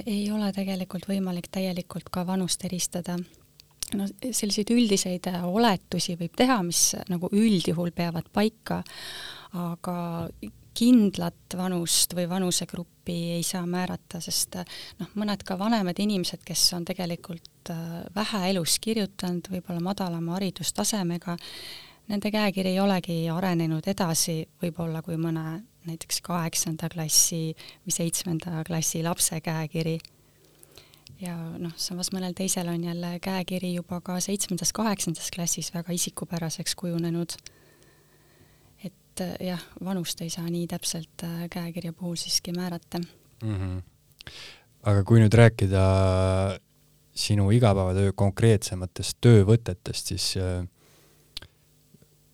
ei 0.05 0.31
ole 0.31 0.51
tegelikult 0.53 1.07
võimalik 1.09 1.49
täielikult 1.51 2.09
ka 2.13 2.25
vanust 2.27 2.65
eristada. 2.65 3.17
no 3.97 4.07
selliseid 4.07 4.69
üldiseid 4.71 5.27
oletusi 5.43 6.15
võib 6.19 6.35
teha, 6.37 6.61
mis 6.63 6.93
nagu 7.09 7.29
üldjuhul 7.33 7.91
peavad 7.91 8.29
paika, 8.33 8.83
aga 9.57 9.97
kindlat 10.77 11.57
vanust 11.57 12.13
või 12.15 12.29
vanusegruppi 12.29 13.17
ei 13.35 13.43
saa 13.43 13.65
määrata, 13.67 14.21
sest 14.23 14.55
noh, 15.01 15.09
mõned 15.19 15.43
ka 15.43 15.57
vanemad 15.59 15.99
inimesed, 15.99 16.45
kes 16.47 16.69
on 16.77 16.85
tegelikult 16.87 17.43
äh, 17.43 17.50
vähe 18.15 18.49
elus 18.49 18.79
kirjutanud, 18.79 19.47
võib-olla 19.51 19.79
madalama 19.83 20.37
haridustasemega, 20.37 21.37
nende 22.07 22.31
käekiri 22.31 22.73
ei 22.75 22.79
olegi 22.79 23.17
arenenud 23.29 23.87
edasi 23.87 24.41
võib-olla 24.61 25.01
kui 25.05 25.17
mõne 25.21 25.61
näiteks 25.85 26.21
kaheksanda 26.25 26.89
klassi 26.93 27.55
või 27.85 27.95
seitsmenda 27.95 28.63
klassi 28.67 29.03
lapse 29.03 29.41
käekiri. 29.41 29.99
ja 31.21 31.35
noh, 31.57 31.73
samas 31.77 32.11
mõnel 32.13 32.33
teisel 32.33 32.67
on 32.67 32.83
jälle 32.83 33.19
käekiri 33.19 33.73
juba 33.73 34.01
ka 34.01 34.19
seitsmendas-kaheksandas 34.19 35.31
klassis 35.35 35.73
väga 35.73 35.93
isikupäraseks 35.93 36.75
kujunenud 36.75 37.37
et 38.83 39.21
äh, 39.21 39.35
jah, 39.51 39.61
vanust 39.83 40.21
ei 40.21 40.29
saa 40.29 40.47
nii 40.49 40.67
täpselt 40.67 41.23
äh, 41.23 41.45
käekirja 41.51 41.93
puhul 41.93 42.15
siiski 42.15 42.51
määrata 42.51 42.99
mm. 43.43 43.55
-hmm. 43.55 43.81
aga 44.83 45.03
kui 45.03 45.19
nüüd 45.19 45.33
rääkida 45.33 45.81
sinu 47.13 47.49
igapäevatöö 47.51 48.13
konkreetsematest 48.15 49.17
töövõtetest, 49.21 50.13
siis 50.13 50.27
äh, 50.39 50.63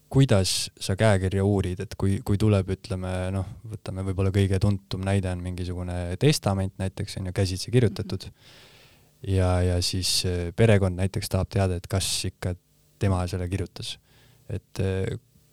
kuidas 0.10 0.69
sa 0.79 0.96
käekirja 0.96 1.43
uurid, 1.43 1.81
et 1.84 1.96
kui, 2.00 2.19
kui 2.25 2.38
tuleb, 2.39 2.69
ütleme 2.77 3.12
noh, 3.36 3.48
võtame 3.67 4.05
võib-olla 4.07 4.31
kõige 4.36 4.60
tuntum 4.63 5.03
näide 5.05 5.31
on 5.34 5.43
mingisugune 5.43 5.98
testament 6.22 6.77
näiteks 6.79 7.19
on 7.19 7.31
ju 7.31 7.34
käsitsi 7.36 7.72
kirjutatud 7.72 8.29
-hmm. 8.29 9.34
ja, 9.34 9.62
ja 9.62 9.81
siis 9.81 10.24
perekond 10.55 10.96
näiteks 10.96 11.29
tahab 11.29 11.50
teada, 11.50 11.75
et 11.75 11.88
kas 11.88 12.25
ikka 12.25 12.55
tema 13.00 13.27
selle 13.27 13.50
kirjutas. 13.50 14.00
et 14.50 14.79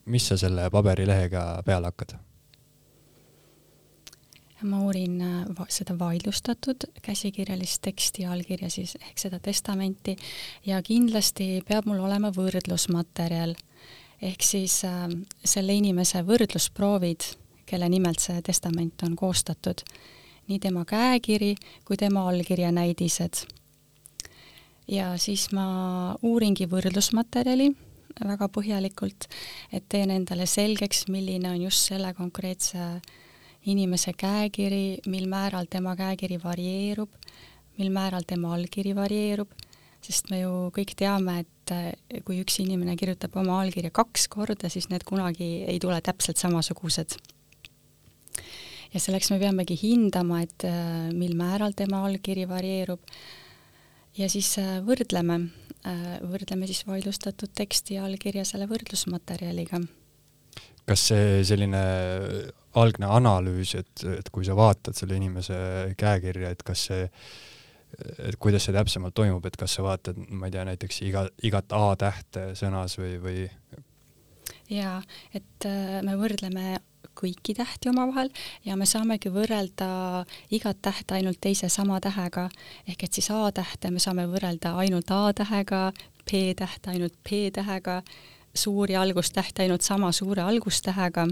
mis 0.06 0.28
sa 0.28 0.36
selle 0.36 0.70
paberilehega 0.70 1.62
peale 1.64 1.86
hakkad? 1.86 2.14
Ma 4.64 4.80
uurin 4.84 5.20
äh, 5.22 5.66
seda 5.68 5.96
vaidlustatud 5.98 6.88
käsikirjalist 7.02 7.82
teksti 7.84 8.26
allkirja 8.26 8.70
siis 8.70 8.96
ehk 9.00 9.20
seda 9.20 9.38
testamenti 9.42 10.16
ja 10.66 10.80
kindlasti 10.82 11.62
peab 11.68 11.88
mul 11.90 12.02
olema 12.04 12.32
võrdlusmaterjal 12.34 13.54
ehk 14.22 14.44
siis 14.44 14.80
äh, 14.88 15.06
selle 15.44 15.76
inimese 15.76 16.24
võrdlusproovid, 16.26 17.28
kelle 17.66 17.88
nimelt 17.88 18.22
see 18.22 18.42
testament 18.44 19.02
on 19.06 19.16
koostatud, 19.16 19.84
nii 20.48 20.60
tema 20.60 20.84
käekiri 20.88 21.54
kui 21.84 21.96
tema 22.00 22.28
allkirja 22.28 22.72
näidised. 22.72 23.46
ja 24.88 25.14
siis 25.18 25.48
ma 25.52 26.14
uuringi 26.22 26.66
võrdlusmaterjali 26.68 27.72
väga 28.22 28.48
põhjalikult, 28.52 29.28
et 29.72 29.84
teen 29.88 30.10
endale 30.10 30.46
selgeks, 30.46 31.08
milline 31.08 31.50
on 31.50 31.62
just 31.66 31.88
selle 31.90 32.14
konkreetse 32.14 32.78
inimese 33.70 34.12
käekiri, 34.16 35.00
mil 35.10 35.28
määral 35.30 35.68
tema 35.70 35.94
käekiri 35.96 36.38
varieerub, 36.42 37.12
mil 37.78 37.92
määral 37.94 38.26
tema 38.28 38.52
allkiri 38.56 38.94
varieerub, 38.96 39.50
sest 40.04 40.28
me 40.30 40.42
ju 40.42 40.52
kõik 40.74 40.92
teame, 40.98 41.40
et 41.44 41.72
eh, 41.72 42.20
kui 42.26 42.42
üks 42.42 42.60
inimene 42.60 42.96
kirjutab 43.00 43.36
oma 43.40 43.62
allkirja 43.62 43.92
kaks 43.94 44.28
korda, 44.32 44.68
siis 44.72 44.90
need 44.92 45.06
kunagi 45.08 45.64
ei 45.70 45.80
tule 45.82 46.00
täpselt 46.04 46.40
samasugused. 46.40 47.16
ja 48.94 49.00
selleks 49.00 49.30
me 49.32 49.40
peamegi 49.40 49.78
hindama, 49.80 50.42
et 50.44 50.68
eh, 50.68 51.10
mil 51.12 51.34
määral 51.36 51.72
tema 51.76 52.04
allkiri 52.06 52.46
varieerub 52.48 53.00
ja 54.18 54.28
siis 54.28 54.56
eh, 54.58 54.80
võrdleme 54.84 55.46
võrdleme 55.84 56.64
siis 56.64 56.86
vaidlustatud 56.88 57.50
teksti 57.52 57.98
ja 57.98 58.06
allkirja 58.06 58.46
selle 58.48 58.64
võrdlusmaterjaliga. 58.70 59.82
kas 60.88 61.02
see 61.10 61.42
selline 61.44 61.82
algne 62.80 63.08
analüüs, 63.10 63.74
et, 63.78 64.04
et 64.18 64.30
kui 64.34 64.46
sa 64.46 64.56
vaatad 64.58 64.96
selle 64.98 65.18
inimese 65.18 65.56
käekirja, 66.00 66.52
et 66.54 66.62
kas 66.66 66.86
see, 66.90 67.08
et 68.18 68.38
kuidas 68.42 68.66
see 68.66 68.74
täpsemalt 68.74 69.14
toimub, 69.14 69.44
et 69.46 69.58
kas 69.60 69.76
sa 69.78 69.84
vaatad, 69.86 70.18
ma 70.30 70.48
ei 70.48 70.54
tea, 70.54 70.64
näiteks 70.68 71.02
iga, 71.06 71.26
igat 71.46 71.74
A-tähte 71.76 72.50
sõnas 72.58 72.98
või, 72.98 73.14
või 73.22 73.44
jaa, 74.70 74.98
et 75.34 75.68
äh, 75.68 76.00
me 76.06 76.16
võrdleme 76.18 76.80
kõiki 77.14 77.54
tähti 77.54 77.88
omavahel 77.92 78.30
ja 78.66 78.76
me 78.76 78.86
saamegi 78.90 79.30
võrrelda 79.30 80.24
igat 80.54 80.80
tähte 80.82 81.14
ainult 81.14 81.38
teise 81.40 81.68
sama 81.70 82.00
tähega, 82.02 82.48
ehk 82.88 83.06
et 83.06 83.12
siis 83.12 83.30
A-tähte 83.30 83.92
me 83.94 84.02
saame 84.02 84.26
võrrelda 84.30 84.74
ainult 84.82 85.10
A-tähega, 85.14 85.92
P-tähte 86.24 86.90
ainult 86.90 87.14
P-tähega, 87.22 88.00
suuri 88.54 88.96
algustähte 88.96 89.62
ainult 89.62 89.82
sama 89.82 90.12
suure 90.12 90.42
algustähega 90.42 91.28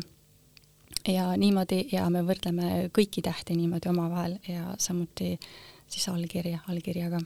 ja 1.08 1.30
niimoodi 1.37 1.87
ja 1.92 2.08
me 2.11 2.25
võrdleme 2.26 2.88
kõiki 2.94 3.22
tähti 3.22 3.56
niimoodi 3.58 3.90
omavahel 3.90 4.38
ja 4.49 4.75
samuti 4.78 5.37
siis 5.90 6.08
allkirja 6.08 6.64
allkirjaga 6.68 7.20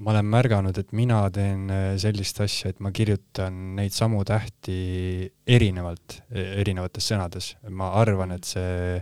ma 0.00 0.14
olen 0.14 0.28
märganud, 0.32 0.78
et 0.80 0.92
mina 0.96 1.22
teen 1.34 1.68
äh, 1.72 1.94
sellist 2.00 2.40
asja, 2.40 2.72
et 2.72 2.80
ma 2.80 2.92
kirjutan 2.94 3.76
neid 3.76 3.94
samu 3.94 4.22
tähti 4.24 5.28
erinevalt, 5.44 6.20
e, 6.30 6.44
erinevates 6.62 7.10
sõnades. 7.12 7.54
ma 7.68 7.90
arvan, 8.00 8.32
et 8.32 8.48
see 8.48 9.00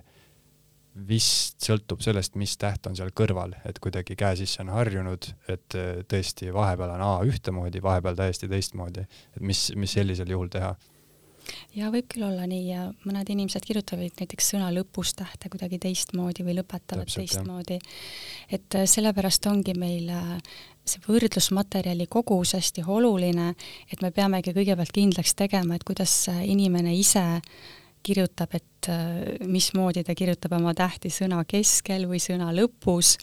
vist 1.09 1.63
sõltub 1.63 2.03
sellest, 2.03 2.35
mis 2.41 2.57
täht 2.59 2.89
on 2.91 2.97
seal 2.99 3.13
kõrval, 3.15 3.55
et 3.69 3.79
kuidagi 3.79 4.17
käe 4.19 4.35
sisse 4.41 4.65
on 4.65 4.73
harjunud, 4.75 5.31
et 5.47 5.79
äh, 5.79 6.03
tõesti 6.11 6.51
vahepeal 6.55 6.97
on 6.97 7.07
A 7.07 7.13
ühtemoodi, 7.29 7.83
vahepeal 7.83 8.19
täiesti 8.19 8.51
teistmoodi. 8.51 9.07
et 9.37 9.43
mis, 9.43 9.69
mis 9.77 9.99
sellisel 10.01 10.35
juhul 10.35 10.51
teha 10.51 10.75
ja 11.77 11.91
võib 11.93 12.09
küll 12.11 12.27
olla 12.27 12.47
nii 12.49 12.65
ja 12.69 12.87
mõned 13.07 13.31
inimesed 13.33 13.65
kirjutavad 13.67 14.21
näiteks 14.21 14.53
sõna 14.55 14.71
lõpus 14.75 15.15
tähte 15.19 15.51
kuidagi 15.53 15.81
teistmoodi 15.83 16.47
või 16.47 16.59
lõpetavad 16.59 17.09
Täpselt, 17.09 17.29
teistmoodi. 17.29 17.79
et 18.51 18.79
äh, 18.79 18.87
sellepärast 18.89 19.47
ongi 19.51 19.75
meil 19.79 20.09
äh, 20.13 20.31
see 20.89 21.03
võrdlusmaterjali 21.05 22.09
kogus 22.09 22.55
hästi 22.57 22.87
oluline, 22.87 23.53
et 23.93 24.03
me 24.03 24.11
peamegi 24.15 24.55
kõigepealt 24.57 24.95
kindlaks 24.95 25.37
tegema, 25.37 25.77
et 25.77 25.85
kuidas 25.89 26.15
inimene 26.29 26.95
ise 26.97 27.25
kirjutab, 28.07 28.55
et 28.57 28.91
äh, 28.93 29.37
mismoodi 29.47 30.05
ta 30.07 30.17
kirjutab 30.17 30.57
oma 30.59 30.75
tähti 30.75 31.13
sõna 31.13 31.43
keskel 31.49 32.09
või 32.09 32.23
sõna 32.23 32.53
lõpus. 32.57 33.17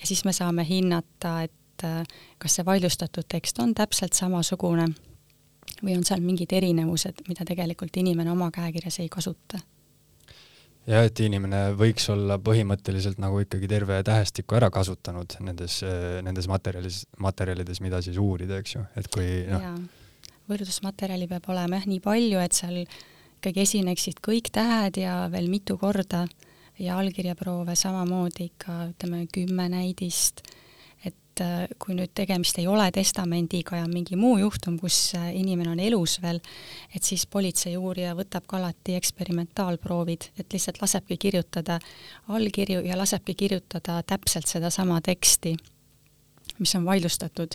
Ja 0.00 0.08
siis 0.08 0.24
me 0.24 0.32
saame 0.32 0.64
hinnata, 0.64 1.42
et 1.44 1.56
kas 1.80 2.58
see 2.58 2.64
vaidlustatud 2.64 3.24
tekst 3.28 3.56
on 3.60 3.70
täpselt 3.72 4.12
samasugune 4.12 4.90
või 5.80 5.96
on 5.96 6.06
seal 6.06 6.22
mingid 6.24 6.52
erinevused, 6.52 7.24
mida 7.28 7.44
tegelikult 7.48 7.96
inimene 8.00 8.32
oma 8.32 8.50
käekirjas 8.54 9.00
ei 9.02 9.08
kasuta? 9.12 9.60
jah, 10.88 11.04
et 11.06 11.20
inimene 11.22 11.70
võiks 11.78 12.08
olla 12.12 12.38
põhimõtteliselt 12.42 13.20
nagu 13.22 13.40
ikkagi 13.44 13.68
terve 13.70 14.00
tähestiku 14.06 14.58
ära 14.58 14.70
kasutanud 14.74 15.36
nendes, 15.44 15.80
nendes 16.24 16.48
materjalis, 16.50 17.04
materjalides, 17.20 17.82
mida 17.84 18.00
siis 18.04 18.18
uurida, 18.20 18.60
eks 18.60 18.76
ju, 18.76 18.84
et 18.98 19.08
kui 19.12 19.28
noh. 19.50 19.66
võrdlusmaterjali 20.50 21.28
peab 21.30 21.50
olema 21.52 21.80
jah 21.80 21.88
nii 21.90 22.02
palju, 22.04 22.40
et 22.42 22.56
seal 22.56 22.80
ikkagi 22.82 23.64
esineksid 23.66 24.22
kõik 24.24 24.50
tähed 24.52 25.00
ja 25.00 25.24
veel 25.32 25.50
mitu 25.52 25.78
korda 25.80 26.26
ja 26.80 26.96
allkirjaproove 27.00 27.76
samamoodi 27.76 28.50
ikka 28.50 28.80
ütleme 28.90 29.26
kümme 29.32 29.68
näidist 29.72 30.42
et 31.30 31.42
äh, 31.44 31.68
kui 31.78 31.94
nüüd 31.94 32.10
tegemist 32.16 32.58
ei 32.58 32.66
ole 32.68 32.88
testamendiga 32.92 33.78
ja 33.78 33.86
mingi 33.88 34.16
muu 34.18 34.36
juhtum, 34.40 34.78
kus 34.80 35.14
äh, 35.14 35.30
inimene 35.38 35.72
on 35.72 35.80
elus 35.80 36.18
veel, 36.22 36.40
et 36.94 37.06
siis 37.06 37.26
politseiuurija 37.30 38.14
võtab 38.18 38.46
ka 38.50 38.58
alati 38.58 38.96
eksperimentaalproovid, 38.98 40.30
et 40.38 40.52
lihtsalt 40.52 40.80
lasebki 40.82 41.16
kirjutada 41.16 41.78
allkirju 42.28 42.82
ja 42.86 42.98
lasebki 42.98 43.34
kirjutada 43.34 44.00
täpselt 44.02 44.50
sedasama 44.50 45.00
teksti, 45.00 45.54
mis 46.58 46.74
on 46.74 46.88
vaidlustatud 46.88 47.54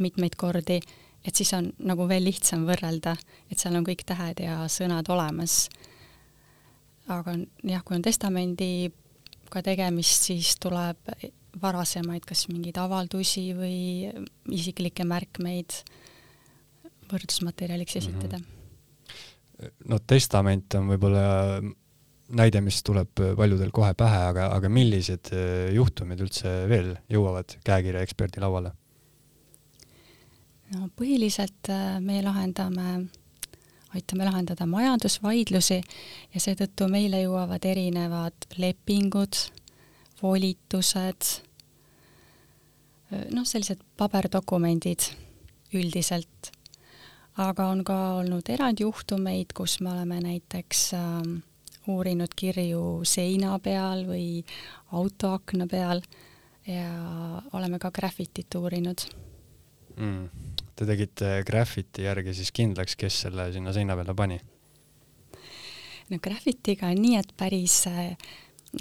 mitmeid 0.00 0.36
kordi, 0.38 0.80
et 1.26 1.34
siis 1.34 1.50
on 1.56 1.72
nagu 1.82 2.06
veel 2.08 2.24
lihtsam 2.28 2.66
võrrelda, 2.68 3.16
et 3.50 3.58
seal 3.58 3.74
on 3.76 3.86
kõik 3.86 4.06
tähed 4.06 4.44
ja 4.44 4.62
sõnad 4.70 5.08
olemas. 5.10 5.66
aga 7.08 7.36
jah, 7.62 7.82
kui 7.84 7.96
on 7.96 8.02
testamendiga 8.02 9.62
tegemist, 9.62 10.30
siis 10.30 10.54
tuleb 10.62 10.98
varasemaid, 11.62 12.24
kas 12.28 12.46
mingeid 12.50 12.76
avaldusi 12.80 13.48
või 13.56 13.78
isiklikke 14.52 15.06
märkmeid 15.08 15.80
võrdlusmaterjaliks 17.10 17.96
mhm. 17.96 18.04
esitada 18.04 18.38
mm. 18.38 18.44
-hmm. 18.44 19.74
no 19.92 19.98
testament 19.98 20.74
on 20.74 20.88
võib-olla 20.92 21.26
näide, 22.28 22.60
mis 22.60 22.80
tuleb 22.82 23.12
paljudel 23.38 23.70
kohe 23.74 23.92
pähe, 23.94 24.22
aga, 24.30 24.48
aga 24.56 24.70
millised 24.72 25.30
äh, 25.34 25.68
juhtumid 25.74 26.20
üldse 26.24 26.56
veel 26.70 26.96
jõuavad 27.12 27.58
käekirja 27.64 28.02
eksperdi 28.02 28.42
lauale? 28.42 28.72
no 30.74 30.88
põhiliselt 30.98 31.70
äh, 31.70 32.00
me 32.02 32.18
lahendame, 32.24 33.06
aitame 33.94 34.26
lahendada 34.26 34.66
majandusvaidlusi 34.66 35.78
ja 36.34 36.42
seetõttu 36.42 36.88
meile 36.90 37.22
jõuavad 37.22 37.64
erinevad 37.64 38.48
lepingud, 38.58 39.38
volitused, 40.22 41.45
noh, 43.10 43.46
sellised 43.46 43.82
paberdokumendid 43.96 45.10
üldiselt. 45.76 46.52
aga 47.36 47.66
on 47.68 47.82
ka 47.84 47.96
olnud 48.22 48.48
erandjuhtumeid, 48.48 49.52
kus 49.54 49.80
me 49.84 49.92
oleme 49.92 50.20
näiteks 50.24 50.86
äh, 50.96 51.20
uurinud 51.92 52.32
kirju 52.36 53.04
seina 53.04 53.58
peal 53.62 54.06
või 54.08 54.44
autoakna 54.96 55.66
peal 55.70 56.00
ja 56.66 56.88
oleme 57.52 57.78
ka 57.78 57.90
graffitit 57.94 58.54
uurinud 58.58 59.06
mm.. 59.96 60.28
Te 60.76 60.84
tegite 60.84 61.38
graffiti 61.48 62.02
järgi 62.04 62.34
siis 62.36 62.50
kindlaks, 62.52 62.98
kes 63.00 63.22
selle 63.24 63.46
sinna 63.52 63.72
seina 63.72 63.94
peale 63.96 64.14
pani? 64.14 64.36
no 66.10 66.18
graffitiga 66.22 66.90
on 66.92 67.00
nii, 67.02 67.16
et 67.20 67.32
päris 67.38 67.78
äh, 67.90 68.16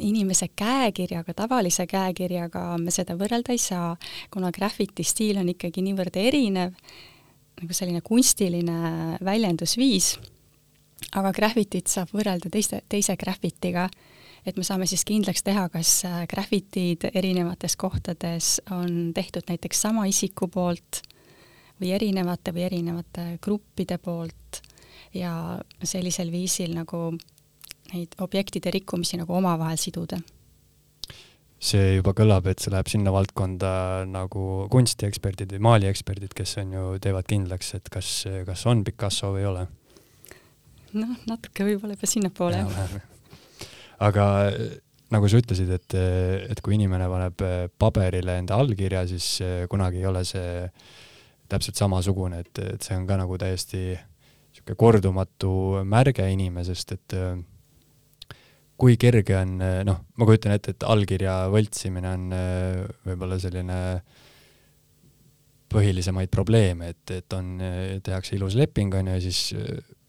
inimese 0.02 0.50
käekirjaga, 0.56 1.34
tavalise 1.34 1.86
käekirjaga 1.88 2.76
me 2.82 2.92
seda 2.92 3.16
võrrelda 3.18 3.54
ei 3.54 3.62
saa, 3.62 3.96
kuna 4.34 4.52
graffiti 4.56 5.06
stiil 5.06 5.40
on 5.42 5.50
ikkagi 5.54 5.84
niivõrd 5.86 6.18
erinev, 6.20 6.74
nagu 7.62 7.76
selline 7.76 8.02
kunstiline 8.04 9.20
väljendusviis, 9.24 10.16
aga 11.16 11.32
graffitit 11.36 11.92
saab 11.92 12.12
võrrelda 12.16 12.52
teiste, 12.52 12.82
teise 12.90 13.16
graffitiga, 13.20 13.88
et 14.46 14.58
me 14.58 14.66
saame 14.68 14.88
siis 14.90 15.06
kindlaks 15.08 15.46
teha, 15.46 15.68
kas 15.74 16.02
graffitid 16.30 17.08
erinevates 17.14 17.78
kohtades 17.80 18.60
on 18.76 19.14
tehtud 19.16 19.48
näiteks 19.50 19.86
sama 19.88 20.06
isiku 20.12 20.50
poolt 20.52 21.02
või 21.82 21.96
erinevate 21.96 22.54
või 22.56 22.68
erinevate 22.68 23.26
gruppide 23.44 23.98
poolt 23.98 24.62
ja 25.16 25.60
sellisel 25.84 26.32
viisil 26.32 26.76
nagu 26.76 27.16
neid 27.94 28.16
objektide 28.24 28.74
rikkumisi 28.74 29.20
nagu 29.20 29.36
omavahel 29.38 29.78
siduda. 29.82 30.20
see 31.66 31.96
juba 31.96 32.12
kõlab, 32.14 32.46
et 32.52 32.62
see 32.62 32.70
läheb 32.74 32.90
sinna 32.92 33.14
valdkonda 33.16 33.70
nagu 34.10 34.68
kunstieksperdid 34.74 35.56
või 35.56 35.64
maalieksperdid, 35.70 36.34
kes 36.36 36.58
on 36.62 36.74
ju, 36.76 36.84
teevad 37.02 37.26
kindlaks, 37.30 37.74
et 37.80 37.90
kas, 37.90 38.10
kas 38.46 38.66
on 38.70 38.84
Picasso 38.86 39.32
või 39.34 39.46
ei 39.46 39.50
ole. 39.50 39.64
noh, 41.00 41.16
natuke 41.30 41.66
võib-olla 41.68 41.96
juba 41.96 42.10
sinnapoole, 42.12 42.66
aga 44.10 44.26
nagu 45.16 45.32
sa 45.32 45.40
ütlesid, 45.42 45.72
et, 45.80 45.98
et 46.52 46.62
kui 46.62 46.76
inimene 46.76 47.08
paneb 47.10 47.48
paberile 47.80 48.38
enda 48.42 48.60
allkirja, 48.60 49.06
siis 49.10 49.40
kunagi 49.72 50.04
ei 50.04 50.10
ole 50.12 50.26
see 50.28 50.70
täpselt 51.50 51.80
samasugune, 51.80 52.44
et, 52.44 52.62
et 52.76 52.86
see 52.86 52.98
on 52.98 53.08
ka 53.08 53.18
nagu 53.22 53.38
täiesti 53.42 53.82
niisugune 53.96 54.80
kordumatu 54.82 55.52
märge 55.88 56.26
inimesest, 56.34 56.96
et 56.98 57.18
kui 58.80 58.98
kerge 59.00 59.38
on, 59.40 59.58
noh, 59.88 60.02
ma 60.20 60.28
kujutan 60.28 60.56
ette, 60.56 60.76
et 60.76 60.86
allkirja 60.88 61.46
võltsimine 61.54 62.12
on 62.12 62.36
äh, 62.36 62.84
võib-olla 63.08 63.40
selline 63.40 63.80
põhilisemaid 65.72 66.32
probleeme, 66.32 66.94
et, 66.94 67.16
et 67.16 67.36
on, 67.36 67.58
tehakse 68.06 68.36
ilus 68.38 68.56
leping, 68.60 68.94
on 68.96 69.10
ju, 69.10 69.18
ja 69.18 69.24
siis 69.24 69.42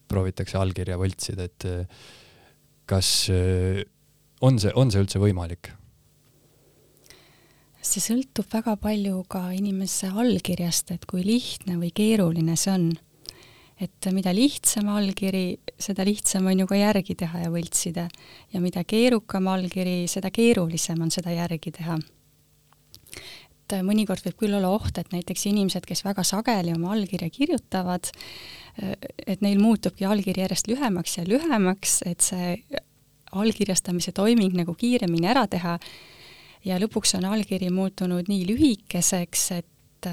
proovitakse 0.06 0.58
allkirja 0.60 0.98
võltsida, 1.00 1.48
et 1.48 1.66
kas 2.86 3.08
on 4.46 4.60
see, 4.62 4.70
on 4.76 4.92
see 4.92 5.02
üldse 5.02 5.22
võimalik? 5.22 5.72
see 7.86 8.02
sõltub 8.02 8.48
väga 8.50 8.74
palju 8.82 9.22
ka 9.30 9.48
inimese 9.54 10.10
allkirjast, 10.10 10.90
et 10.94 11.06
kui 11.08 11.22
lihtne 11.26 11.78
või 11.80 11.92
keeruline 11.94 12.56
see 12.58 12.72
on 12.72 12.86
et 13.80 14.08
mida 14.14 14.32
lihtsam 14.32 14.88
allkiri, 14.88 15.58
seda 15.78 16.04
lihtsam 16.06 16.46
on 16.48 16.62
ju 16.62 16.66
ka 16.68 16.78
järgi 16.78 17.16
teha 17.22 17.44
ja 17.44 17.52
võltsida. 17.52 18.08
ja 18.52 18.60
mida 18.60 18.84
keerukam 18.84 19.48
allkiri, 19.52 20.06
seda 20.08 20.30
keerulisem 20.30 21.02
on 21.02 21.10
seda 21.10 21.34
järgi 21.34 21.72
teha. 21.80 21.98
et 23.16 23.76
mõnikord 23.82 24.24
võib 24.24 24.36
küll 24.38 24.56
olla 24.56 24.70
oht, 24.70 24.98
et 24.98 25.12
näiteks 25.12 25.46
inimesed, 25.50 25.84
kes 25.86 26.04
väga 26.04 26.24
sageli 26.24 26.72
oma 26.72 26.92
allkirja 26.94 27.28
kirjutavad, 27.30 28.10
et 29.26 29.40
neil 29.40 29.58
muutubki 29.60 30.04
allkiri 30.04 30.44
järjest 30.44 30.68
lühemaks 30.68 31.18
ja 31.18 31.24
lühemaks, 31.26 32.02
et 32.06 32.20
see 32.20 32.56
allkirjastamise 33.32 34.12
toiming 34.12 34.54
nagu 34.54 34.74
kiiremini 34.74 35.28
ära 35.28 35.46
teha 35.50 35.78
ja 36.64 36.78
lõpuks 36.80 37.16
on 37.18 37.26
allkiri 37.28 37.70
muutunud 37.74 38.28
nii 38.30 38.46
lühikeseks, 38.48 39.50
et 39.58 40.10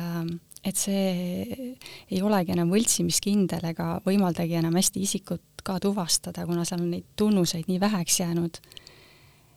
et 0.63 0.79
see 0.79 1.75
ei 2.11 2.21
olegi 2.23 2.53
enam 2.55 2.71
võltsimiskindel 2.71 3.65
ega 3.73 3.97
võimaldagi 4.05 4.55
enam 4.59 4.77
hästi 4.79 5.03
isikut 5.03 5.63
ka 5.63 5.79
tuvastada, 5.83 6.45
kuna 6.47 6.65
seal 6.67 6.83
on 6.83 6.93
neid 6.95 7.09
tunnuseid 7.19 7.69
nii 7.71 7.81
väheks 7.83 8.19
jäänud. 8.23 8.61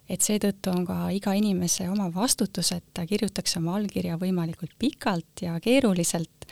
et 0.07 0.23
seetõttu 0.23 0.71
on 0.71 0.85
ka 0.87 0.97
iga 1.11 1.33
inimese 1.35 1.89
oma 1.91 2.07
vastutus, 2.15 2.71
et 2.73 2.85
ta 2.95 3.03
kirjutaks 3.07 3.57
oma 3.59 3.75
allkirja 3.75 4.15
võimalikult 4.21 4.77
pikalt 4.79 5.43
ja 5.43 5.59
keeruliselt, 5.61 6.47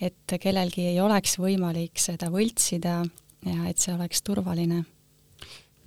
et 0.00 0.34
kellelgi 0.42 0.88
ei 0.90 1.00
oleks 1.00 1.38
võimalik 1.38 2.02
seda 2.02 2.32
võltsida 2.34 3.04
ja 3.46 3.68
et 3.70 3.78
see 3.78 3.94
oleks 3.94 4.26
turvaline 4.26 4.82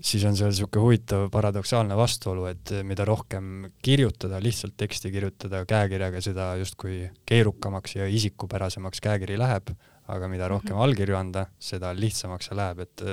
siis 0.01 0.23
on 0.25 0.37
seal 0.37 0.51
niisugune 0.53 0.83
huvitav 0.83 1.27
paradoksaalne 1.33 1.97
vastuolu, 1.97 2.45
et 2.51 2.73
mida 2.87 3.05
rohkem 3.07 3.69
kirjutada, 3.83 4.39
lihtsalt 4.43 4.77
teksti 4.79 5.11
kirjutada 5.11 5.63
käekirjaga, 5.69 6.21
seda 6.23 6.53
justkui 6.61 7.01
keerukamaks 7.29 7.97
ja 7.99 8.07
isikupärasemaks 8.07 9.03
käekiri 9.03 9.37
läheb, 9.39 9.73
aga 10.09 10.27
mida 10.27 10.47
rohkem 10.47 10.73
mm 10.73 10.79
-hmm. 10.79 10.83
allkirju 10.83 11.15
anda, 11.15 11.45
seda 11.59 11.93
lihtsamaks 11.93 12.49
see 12.49 12.57
läheb, 12.57 12.79
et 12.79 13.03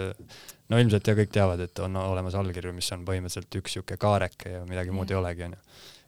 no 0.69 0.79
ilmselt 0.79 1.07
ja 1.07 1.15
kõik 1.15 1.33
teavad, 1.33 1.61
et 1.61 1.79
on 1.79 1.97
olemas 1.97 2.35
allkirju, 2.35 2.73
mis 2.73 2.91
on 2.93 3.05
põhimõtteliselt 3.05 3.61
üks 3.61 3.77
niisugune 3.77 4.01
kaareke 4.07 4.57
ja 4.57 4.65
midagi 4.65 4.91
muud 4.91 5.11
ei 5.11 5.17
olegi, 5.17 5.47
onju. 5.51 5.61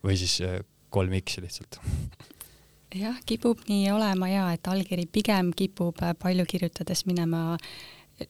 või 0.05 0.17
siis 0.17 0.41
äh, 0.47 0.61
kolm 0.91 1.13
X-i 1.21 1.43
lihtsalt 1.43 1.81
jah, 2.95 3.19
kipub 3.27 3.61
nii 3.69 3.91
olema 3.93 4.29
ja 4.29 4.49
et 4.57 4.69
allkiri 4.69 5.07
pigem 5.13 5.53
kipub 5.57 6.03
äh, 6.03 6.15
palju 6.19 6.47
kirjutades 6.49 7.05
minema 7.07 7.59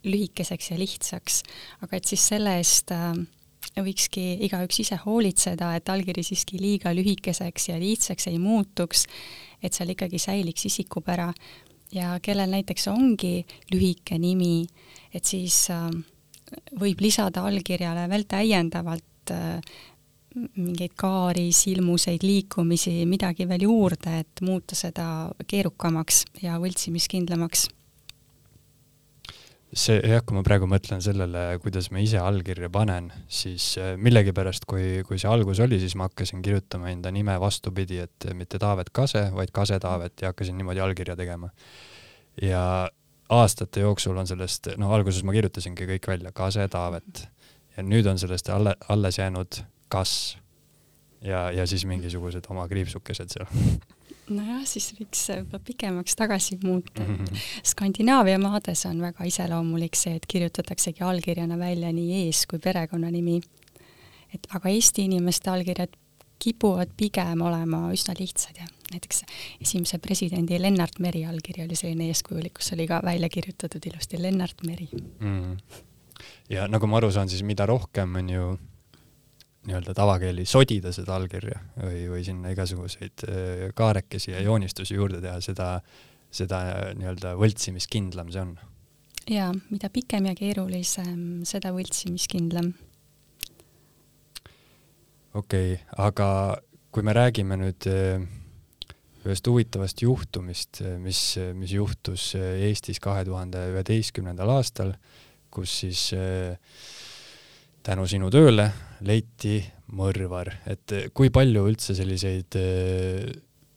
lühikeseks 0.04 0.72
ja 0.72 0.78
lihtsaks, 0.78 1.42
aga 1.84 1.98
et 1.98 2.08
siis 2.08 2.24
selle 2.32 2.56
eest 2.60 2.92
äh, 2.94 3.12
võikski 3.78 4.24
igaüks 4.46 4.82
ise 4.84 4.98
hoolitseda, 5.04 5.72
et 5.76 5.88
allkiri 5.92 6.24
siiski 6.26 6.60
liiga 6.60 6.92
lühikeseks 6.96 7.70
ja 7.70 7.78
lihtsaks 7.80 8.28
ei 8.30 8.38
muutuks, 8.42 9.06
et 9.62 9.74
seal 9.74 9.94
ikkagi 9.94 10.20
säiliks 10.22 10.68
isikupära. 10.70 11.32
Ja 11.92 12.18
kellel 12.20 12.50
näiteks 12.52 12.90
ongi 12.92 13.46
lühike 13.72 14.18
nimi, 14.20 14.66
et 15.14 15.24
siis 15.24 15.66
äh, 15.72 15.86
võib 16.80 17.00
lisada 17.00 17.46
allkirjale 17.48 18.08
veel 18.10 18.26
täiendavalt 18.28 19.32
äh, 19.32 19.62
mingeid 20.54 20.92
kaari, 20.98 21.48
silmuseid, 21.56 22.22
liikumisi, 22.22 23.00
midagi 23.08 23.48
veel 23.48 23.64
juurde, 23.64 24.20
et 24.22 24.42
muuta 24.44 24.76
seda 24.78 25.06
keerukamaks 25.48 26.26
ja 26.44 26.58
võltsimiskindlamaks 26.60 27.66
see 29.72 29.98
jah, 30.00 30.22
kui 30.24 30.36
ma 30.36 30.42
praegu 30.46 30.68
mõtlen 30.70 31.02
sellele, 31.04 31.42
kuidas 31.62 31.90
ma 31.92 32.00
ise 32.00 32.20
allkirja 32.22 32.70
panen, 32.72 33.10
siis 33.28 33.70
äh, 33.80 33.94
millegipärast, 34.00 34.64
kui, 34.68 35.02
kui 35.08 35.20
see 35.20 35.28
algus 35.30 35.60
oli, 35.64 35.80
siis 35.82 35.96
ma 35.98 36.08
hakkasin 36.08 36.42
kirjutama 36.44 36.92
enda 36.92 37.12
nime 37.14 37.36
vastupidi, 37.40 38.00
et 38.04 38.28
mitte 38.38 38.60
Taavet 38.62 38.90
Kase, 38.96 39.28
vaid 39.34 39.52
Kase 39.54 39.80
Taavet 39.82 40.24
ja 40.24 40.32
hakkasin 40.32 40.56
niimoodi 40.58 40.80
allkirja 40.84 41.16
tegema. 41.16 41.50
ja 42.42 42.88
aastate 43.28 43.80
jooksul 43.80 44.16
on 44.16 44.26
sellest, 44.26 44.70
no 44.80 44.92
alguses 44.94 45.24
ma 45.26 45.34
kirjutasingi 45.36 45.88
kõik 45.92 46.08
välja, 46.08 46.32
Kase 46.32 46.68
Taavet 46.72 47.26
ja 47.76 47.84
nüüd 47.84 48.08
on 48.08 48.18
sellest 48.18 48.48
alle, 48.52 48.76
alles 48.88 49.18
jäänud 49.18 49.62
Kas 49.88 50.38
ja, 51.24 51.50
ja 51.52 51.66
siis 51.66 51.84
mingisugused 51.88 52.44
oma 52.52 52.66
kriipsukesed 52.68 53.32
seal 53.32 53.48
nojah, 54.30 54.64
siis 54.68 54.90
võiks 54.98 55.22
võib-olla 55.32 55.62
pikemaks 55.64 56.16
tagasi 56.18 56.58
muuta 56.62 57.04
mm. 57.04 57.14
-hmm. 57.14 57.46
Skandinaavia 57.72 58.38
maades 58.38 58.86
on 58.86 59.00
väga 59.00 59.24
iseloomulik 59.28 59.96
see, 59.96 60.16
et 60.16 60.26
kirjutataksegi 60.26 61.04
allkirjana 61.04 61.58
välja 61.58 61.92
nii 61.92 62.26
ees- 62.26 62.46
kui 62.50 62.58
perekonnanimi. 62.58 63.40
et 64.34 64.46
aga 64.54 64.68
Eesti 64.68 65.04
inimeste 65.04 65.50
allkirjad 65.50 65.96
kipuvad 66.38 66.90
pigem 66.96 67.40
olema 67.42 67.88
üsna 67.92 68.14
lihtsad 68.18 68.60
ja 68.60 68.66
näiteks 68.92 69.24
esimese 69.60 69.98
presidendi 69.98 70.62
Lennart 70.62 70.98
Meri 70.98 71.24
allkiri 71.26 71.64
oli 71.64 71.76
selline 71.76 72.06
eeskujulik, 72.06 72.54
kus 72.54 72.72
oli 72.72 72.86
ka 72.86 73.00
välja 73.04 73.28
kirjutatud 73.28 73.86
ilusti 73.86 74.22
Lennart 74.22 74.62
Meri 74.66 74.88
mm. 74.92 75.18
-hmm. 75.20 75.56
ja 76.50 76.68
nagu 76.68 76.86
ma 76.86 76.96
aru 76.96 77.10
saan, 77.12 77.28
siis 77.28 77.42
mida 77.42 77.66
rohkem 77.66 78.14
on 78.14 78.30
ju 78.30 78.58
nii-öelda 79.68 79.94
tavakeeli 79.96 80.46
sodida 80.48 80.92
seda 80.94 81.16
allkirja 81.18 81.60
või, 81.76 82.02
või 82.12 82.24
sinna 82.26 82.52
igasuguseid 82.54 83.24
äh, 83.28 83.62
kaarekesi 83.76 84.32
ja 84.32 84.42
joonistusi 84.44 84.96
juurde 84.96 85.20
teha, 85.24 85.38
seda, 85.44 85.70
seda 86.30 86.62
nii-öelda 86.98 87.34
võltsimiskindlam 87.40 88.32
see 88.34 88.44
on. 88.44 88.56
jaa, 89.28 89.52
mida 89.70 89.90
pikem 89.92 90.30
ja 90.30 90.34
keerulisem, 90.38 91.44
seda 91.48 91.72
võltsimiskindlam. 91.76 92.72
okei 95.34 95.74
okay,, 95.74 95.84
aga 96.08 96.28
kui 96.94 97.04
me 97.04 97.14
räägime 97.16 97.60
nüüd 97.60 97.88
äh, 97.92 98.24
ühest 99.28 99.46
huvitavast 99.50 100.02
juhtumist, 100.02 100.82
äh, 100.82 100.96
mis, 101.02 101.22
mis 101.54 101.76
juhtus 101.76 102.32
Eestis 102.38 103.00
kahe 103.04 103.26
tuhande 103.28 103.68
üheteistkümnendal 103.74 104.56
aastal, 104.56 104.96
kus 105.52 105.80
siis 105.82 106.08
äh, 106.16 106.56
tänu 107.82 108.06
sinu 108.10 108.30
tööle 108.30 108.70
leiti 109.06 109.60
mõrvar, 109.94 110.50
et 110.68 110.94
kui 111.16 111.30
palju 111.32 111.64
üldse 111.70 111.94
selliseid 111.96 112.58
äh, 112.60 113.24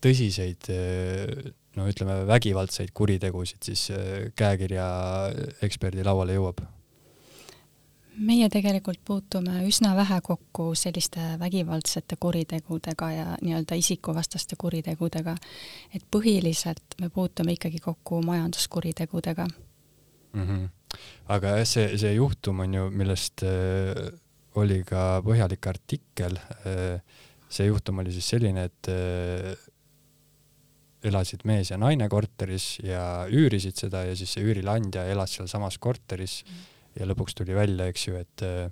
tõsiseid 0.04 0.70
äh, 0.74 1.52
no 1.78 1.88
ütleme, 1.88 2.22
vägivaldseid 2.28 2.92
kuritegusid 2.94 3.72
siis 3.72 3.88
äh, 3.96 4.30
käekirja 4.36 4.86
eksperdi 5.64 6.06
lauale 6.08 6.38
jõuab? 6.40 6.64
meie 8.22 8.50
tegelikult 8.52 9.00
puutume 9.08 9.62
üsna 9.66 9.94
vähe 9.96 10.18
kokku 10.22 10.74
selliste 10.76 11.38
vägivaldsete 11.40 12.18
kuritegudega 12.20 13.08
ja 13.12 13.38
nii-öelda 13.42 13.78
isikuvastaste 13.80 14.58
kuritegudega. 14.60 15.36
et 15.96 16.04
põhiliselt 16.12 17.00
me 17.00 17.10
puutume 17.10 17.56
ikkagi 17.56 17.80
kokku 17.80 18.22
majanduskuritegudega 18.22 19.48
mm. 19.48 20.44
-hmm 20.44 20.68
aga 21.32 21.58
jah, 21.60 21.68
see, 21.68 21.98
see 22.02 22.14
juhtum 22.18 22.64
on 22.66 22.78
ju, 22.78 22.88
millest 22.92 23.44
äh, 23.48 24.10
oli 24.60 24.82
ka 24.88 25.22
põhjalik 25.26 25.68
artikkel 25.72 26.40
äh,. 26.66 27.00
see 27.52 27.68
juhtum 27.68 28.00
oli 28.00 28.14
siis 28.16 28.28
selline, 28.32 28.68
et 28.70 28.92
äh, 28.92 29.54
elasid 31.08 31.46
mees 31.50 31.72
ja 31.72 31.80
naine 31.82 32.08
korteris 32.12 32.76
ja 32.86 33.26
üürisid 33.32 33.80
seda 33.80 34.06
ja 34.06 34.18
siis 34.18 34.36
see 34.36 34.46
üürileandja 34.46 35.08
elas 35.10 35.34
sealsamas 35.38 35.80
korteris 35.82 36.42
mm. 36.46 36.62
ja 37.00 37.08
lõpuks 37.10 37.36
tuli 37.38 37.58
välja, 37.58 37.88
eks 37.90 38.08
ju, 38.08 38.20
et 38.22 38.46
äh, 38.46 38.70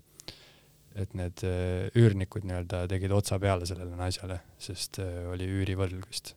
et 1.00 1.14
need 1.18 1.44
äh, 1.48 1.88
üürnikud 1.98 2.46
nii-öelda 2.48 2.84
tegid 2.92 3.14
otsa 3.16 3.40
peale 3.42 3.68
sellele 3.70 3.96
naisele, 3.98 4.40
sest 4.62 5.00
äh, 5.04 5.24
oli 5.32 5.48
üürivõlg 5.48 6.08
vist. 6.10 6.34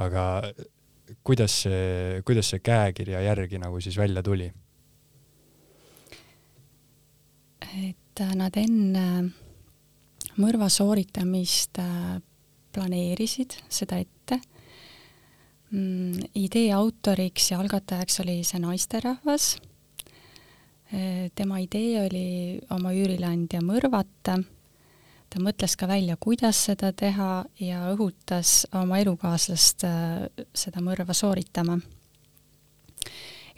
aga 0.00 0.24
kuidas 1.26 1.60
see, 1.64 2.20
kuidas 2.26 2.50
see 2.50 2.62
käekirja 2.64 3.20
järgi 3.28 3.60
nagu 3.62 3.80
siis 3.84 3.98
välja 4.00 4.22
tuli? 4.24 4.50
Et 7.74 8.22
äh, 8.22 8.34
nad 8.38 8.54
enne 8.58 9.06
mõrva 10.38 10.68
sooritamist 10.72 11.80
äh, 11.82 12.18
planeerisid 12.74 13.56
seda 13.68 13.98
ette. 14.02 14.40
Mm, 15.74 16.30
idee 16.38 16.70
autoriks 16.74 17.50
ja 17.50 17.58
algatajaks 17.62 18.20
oli 18.22 18.40
see 18.46 18.62
naisterahvas. 18.62 19.54
Äh, 20.94 21.30
tema 21.34 21.58
idee 21.62 22.04
oli 22.04 22.26
oma 22.74 22.94
üürileandja 22.94 23.62
mõrvata. 23.64 24.38
ta 25.34 25.40
mõtles 25.42 25.74
ka 25.74 25.88
välja, 25.90 26.14
kuidas 26.16 26.60
seda 26.68 26.92
teha 26.92 27.44
ja 27.58 27.88
õhutas 27.90 28.68
oma 28.78 29.00
elukaaslast 29.02 29.82
seda 30.54 30.80
mõrva 30.80 31.14
sooritama 31.14 31.80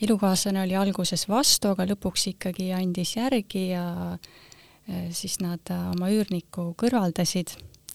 elukaaslane 0.03 0.63
oli 0.63 0.77
alguses 0.77 1.25
vastu, 1.29 1.73
aga 1.73 1.87
lõpuks 1.93 2.29
ikkagi 2.35 2.71
andis 2.77 3.17
järgi 3.17 3.69
ja 3.71 3.87
äh, 4.13 5.07
siis 5.11 5.39
nad 5.41 5.73
äh, 5.73 5.89
oma 5.95 6.11
üürniku 6.13 6.73
kõrvaldasid 6.79 7.55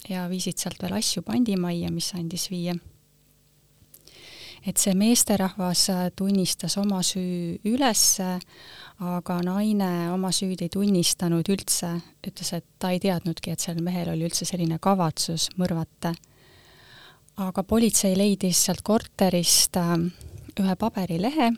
ja 0.10 0.26
viisid 0.32 0.58
sealt 0.62 0.82
veel 0.82 0.98
asju 0.98 1.22
pandimajja, 1.28 1.92
mis 1.94 2.14
andis 2.18 2.50
viia. 2.50 2.76
et 4.66 4.78
see 4.78 4.94
meesterahvas 4.94 5.88
äh, 5.90 6.10
tunnistas 6.16 6.78
oma 6.78 7.04
süü 7.06 7.60
ülesse, 7.66 8.40
aga 9.02 9.40
naine 9.46 10.12
oma 10.14 10.30
süüd 10.34 10.62
ei 10.62 10.70
tunnistanud 10.70 11.48
üldse, 11.50 11.96
ütles, 12.28 12.54
et 12.54 12.66
ta 12.80 12.92
ei 12.92 13.00
teadnudki, 13.00 13.52
et 13.52 13.60
sel 13.60 13.82
mehel 13.82 14.10
oli 14.14 14.26
üldse 14.26 14.46
selline 14.46 14.78
kavatsus 14.82 15.50
mõrvata. 15.58 16.14
aga 17.38 17.64
politsei 17.64 18.18
leidis 18.18 18.66
sealt 18.66 18.82
korterist 18.82 19.78
ühe 20.60 20.76
paberilehe 20.76 21.54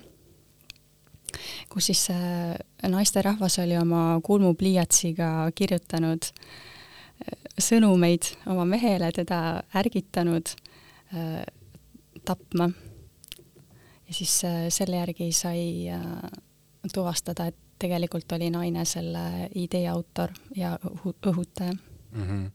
kus 1.70 1.92
siis 1.92 2.08
naisterahvas 2.90 3.60
oli 3.60 3.78
oma 3.78 4.20
kulmupliiatsiga 4.24 5.52
kirjutanud 5.56 6.30
äh, 6.30 6.38
sõnumeid 7.62 8.34
oma 8.50 8.66
mehele, 8.68 9.12
teda 9.16 9.64
ärgitanud 9.76 10.54
äh, 11.14 11.44
tapma. 12.26 12.70
ja 14.08 14.14
siis 14.14 14.44
äh, 14.46 14.68
selle 14.70 14.98
järgi 15.02 15.32
sai 15.32 15.92
tuvastada, 16.94 17.48
et 17.48 17.60
tegelikult 17.80 18.32
oli 18.36 18.50
naine 18.52 18.86
selle 18.86 19.50
idee 19.56 19.88
autor 19.90 20.32
ja 20.56 20.78
õhu, 20.88 21.14
õhutaja 21.26 21.74
mm. 21.74 22.24
-hmm. 22.24 22.52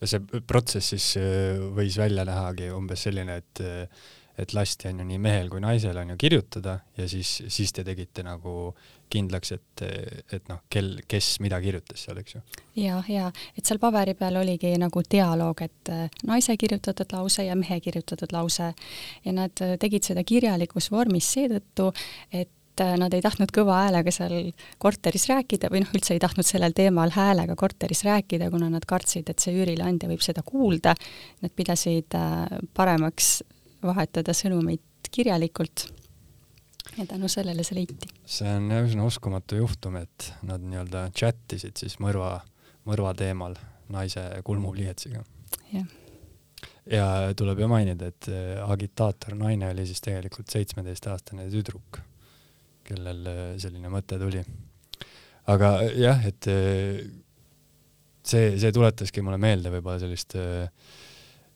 ja 0.00 0.06
see 0.06 0.40
protsess 0.46 0.88
siis 0.94 1.14
võis 1.76 1.98
välja 1.98 2.24
nähagi 2.24 2.70
umbes 2.70 3.02
selline, 3.02 3.36
et 3.36 3.64
et 4.38 4.54
lasti 4.56 4.88
on 4.88 5.02
ju 5.02 5.06
nii 5.06 5.20
mehel 5.20 5.50
kui 5.52 5.60
naisel 5.60 5.96
on 6.00 6.14
ju 6.14 6.16
kirjutada 6.20 6.78
ja 6.96 7.08
siis, 7.08 7.42
siis 7.52 7.72
te 7.72 7.84
tegite 7.84 8.24
nagu 8.24 8.72
kindlaks, 9.12 9.52
et, 9.56 9.82
et 10.32 10.48
noh, 10.48 10.62
kel, 10.72 10.94
kes 11.08 11.34
mida 11.44 11.58
kirjutas 11.62 12.06
seal, 12.06 12.20
eks 12.22 12.36
ju. 12.36 12.40
ja, 12.80 13.02
ja 13.12 13.28
et 13.58 13.68
seal 13.68 13.80
paberi 13.82 14.14
peal 14.18 14.38
oligi 14.40 14.72
nagu 14.80 15.04
dialoog, 15.04 15.60
et 15.66 15.92
äh, 15.92 16.08
naise 16.28 16.56
kirjutatud 16.60 17.12
lause 17.12 17.46
ja 17.46 17.58
mehe 17.58 17.80
kirjutatud 17.84 18.32
lause 18.32 18.72
ja 18.72 19.36
nad 19.36 19.64
äh, 19.64 19.76
tegid 19.80 20.08
seda 20.08 20.24
kirjalikus 20.24 20.88
vormis 20.94 21.28
seetõttu, 21.34 21.90
et 22.32 22.80
äh, 22.80 22.94
nad 23.00 23.12
ei 23.12 23.24
tahtnud 23.24 23.52
kõva 23.52 23.82
häälega 23.84 24.14
seal 24.14 24.52
korteris 24.80 25.28
rääkida 25.28 25.68
või 25.72 25.84
noh, 25.84 25.92
üldse 25.92 26.16
ei 26.16 26.22
tahtnud 26.22 26.48
sellel 26.48 26.72
teemal 26.76 27.12
häälega 27.12 27.56
korteris 27.58 28.06
rääkida, 28.08 28.48
kuna 28.54 28.72
nad 28.72 28.88
kartsid, 28.88 29.28
et 29.28 29.44
see 29.44 29.52
üürileandja 29.60 30.08
võib 30.08 30.24
seda 30.24 30.44
kuulda. 30.46 30.96
Nad 31.44 31.52
pidasid 31.58 32.16
paremaks 32.72 33.42
vahetada 33.82 34.34
sõnumeid 34.36 35.10
kirjalikult 35.10 35.88
ja 36.96 37.06
tänu 37.06 37.28
sellele 37.28 37.64
see 37.64 37.78
leiti. 37.80 38.10
see 38.26 38.48
on 38.56 38.70
üsna 38.82 39.06
uskumatu 39.06 39.58
juhtum, 39.60 39.96
et 40.02 40.32
nad 40.46 40.62
nii-öelda 40.62 41.08
chat 41.16 41.56
isid 41.56 41.78
siis 41.80 41.98
mõrva, 42.02 42.36
mõrva 42.88 43.14
teemal 43.16 43.56
naise 43.92 44.24
kulmupliiatsiga. 44.44 45.22
jah. 45.72 45.86
ja 46.90 47.06
tuleb 47.36 47.62
ju 47.62 47.68
mainida, 47.70 48.10
et 48.12 48.28
äh, 48.32 48.58
agitaator 48.64 49.36
naine 49.38 49.70
oli 49.72 49.86
siis 49.88 50.02
tegelikult 50.04 50.52
seitsmeteistaastane 50.52 51.48
tüdruk, 51.52 52.02
kellel 52.88 53.26
äh, 53.30 53.42
selline 53.62 53.92
mõte 53.92 54.18
tuli. 54.20 54.44
aga 55.52 55.74
jah, 55.96 56.26
et 56.28 56.50
äh, 56.50 57.02
see, 58.22 58.58
see 58.58 58.74
tuletaski 58.74 59.24
mulle 59.24 59.40
meelde 59.40 59.72
võib-olla 59.72 60.02
sellist 60.02 60.36
äh, 60.38 60.68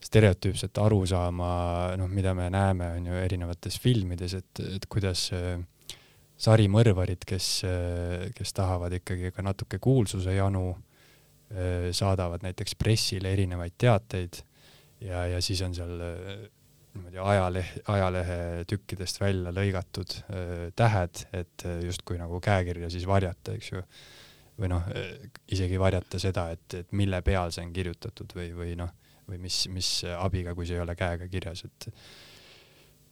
stereotüüpset 0.07 0.79
arusaama, 0.79 1.51
noh, 1.99 2.11
mida 2.13 2.35
me 2.37 2.49
näeme, 2.53 2.91
on 2.99 3.09
ju, 3.11 3.21
erinevates 3.27 3.79
filmides, 3.83 4.37
et, 4.39 4.65
et 4.77 4.89
kuidas 4.91 5.29
äh, 5.35 5.57
sarimõrvarid, 6.43 7.25
kes, 7.27 7.49
äh, 7.69 8.27
kes 8.37 8.55
tahavad 8.57 8.95
ikkagi 9.01 9.33
ka 9.35 9.45
natuke 9.47 9.81
kuulsuse 9.83 10.37
janu, 10.37 10.69
äh, 11.51 11.89
saadavad 11.97 12.45
näiteks 12.47 12.77
pressile 12.79 13.33
erinevaid 13.35 13.79
teateid 13.79 14.43
ja, 15.05 15.27
ja 15.35 15.41
siis 15.45 15.63
on 15.67 15.75
seal 15.77 15.97
niimoodi 16.97 17.21
ajalehe, 17.21 17.83
ajalehe 17.93 18.39
tükkidest 18.71 19.19
välja 19.21 19.51
lõigatud 19.53 20.15
tähed, 20.81 21.27
et 21.37 21.65
justkui 21.85 22.17
nagu 22.17 22.39
käekirja 22.41 22.89
siis 22.93 23.05
varjata, 23.09 23.53
eks 23.59 23.69
ju. 23.75 23.83
või 24.57 24.71
noh, 24.73 24.87
isegi 25.53 25.77
varjata 25.77 26.17
seda, 26.17 26.47
et, 26.57 26.79
et 26.79 26.95
mille 26.97 27.21
peal 27.21 27.53
see 27.53 27.67
on 27.67 27.75
kirjutatud 27.77 28.33
või, 28.39 28.49
või 28.57 28.79
noh 28.81 28.95
või 29.29 29.41
mis, 29.43 29.65
mis 29.73 29.91
abiga, 30.17 30.55
kui 30.55 30.67
see 30.69 30.79
ei 30.79 30.85
ole 30.85 30.97
käega 30.99 31.29
kirjas, 31.31 31.65
et 31.67 31.91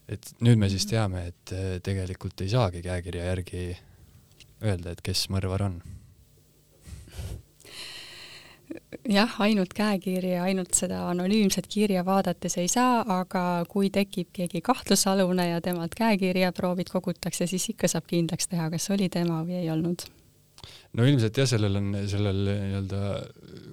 et 0.08 0.30
nüüd 0.44 0.60
me 0.60 0.68
siis 0.68 0.84
teame, 0.88 1.28
et 1.32 1.52
äh, 1.56 1.76
tegelikult 1.84 2.42
ei 2.44 2.50
saagi 2.52 2.82
käekirja 2.84 3.28
järgi 3.30 3.66
öelda, 4.64 4.92
et 4.92 5.02
kes 5.04 5.28
mõrvar 5.32 5.64
on. 5.64 5.78
jah, 9.08 9.32
ainult 9.44 9.74
käekirja, 9.76 10.42
ainult 10.44 10.76
seda 10.76 11.02
anonüümset 11.10 11.68
kirja 11.72 12.04
vaadates 12.04 12.58
ei 12.60 12.68
saa, 12.68 13.02
aga 13.20 13.64
kui 13.68 13.90
tekib 13.92 14.32
keegi 14.32 14.60
kahtlusalune 14.64 15.48
ja 15.50 15.60
temalt 15.64 15.96
käekirjaproovid 15.96 16.92
kogutakse, 16.92 17.46
siis 17.46 17.68
ikka 17.72 17.88
saab 17.88 18.08
kindlaks 18.10 18.48
teha, 18.48 18.70
kas 18.72 18.90
oli 18.94 19.08
tema 19.12 19.42
või 19.44 19.62
ei 19.62 19.72
olnud 19.72 20.06
no 20.98 21.06
ilmselt 21.08 21.40
jah, 21.40 21.48
sellel 21.54 21.80
on, 21.80 21.90
sellel 22.10 22.40
nii-öelda 22.46 23.00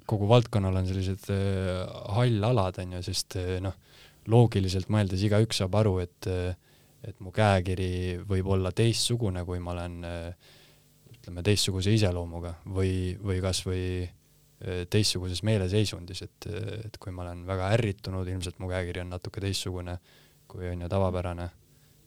kogu 0.09 0.27
valdkonnal 0.29 0.81
on 0.81 0.89
sellised 0.89 1.29
äh, 1.33 1.83
hallalad 2.17 2.81
onju, 2.83 3.01
sest 3.05 3.37
äh, 3.39 3.57
noh, 3.63 3.77
loogiliselt 4.31 4.91
mõeldes 4.93 5.23
igaüks 5.25 5.61
saab 5.61 5.77
aru, 5.81 5.97
et 6.03 6.29
äh, 6.31 6.51
et 7.01 7.17
mu 7.17 7.31
käekiri 7.33 8.19
võib 8.29 8.51
olla 8.53 8.69
teistsugune, 8.77 9.41
kui 9.41 9.57
ma 9.57 9.71
olen 9.71 9.95
ütleme 11.15 11.41
teistsuguse 11.41 11.95
iseloomuga 11.97 12.51
või, 12.77 13.15
või 13.17 13.39
kasvõi 13.41 13.85
teistsuguses 14.93 15.41
meeleseisundis, 15.49 16.21
et, 16.27 16.45
et 16.85 16.99
kui 17.01 17.09
ma 17.09 17.23
olen 17.23 17.41
väga 17.49 17.71
ärritunud, 17.73 18.29
ilmselt 18.29 18.61
mu 18.61 18.69
käekiri 18.69 19.01
on 19.01 19.09
natuke 19.15 19.41
teistsugune 19.41 19.97
kui 20.51 20.69
on 20.69 20.85
ju 20.85 20.91
tavapärane. 20.91 21.47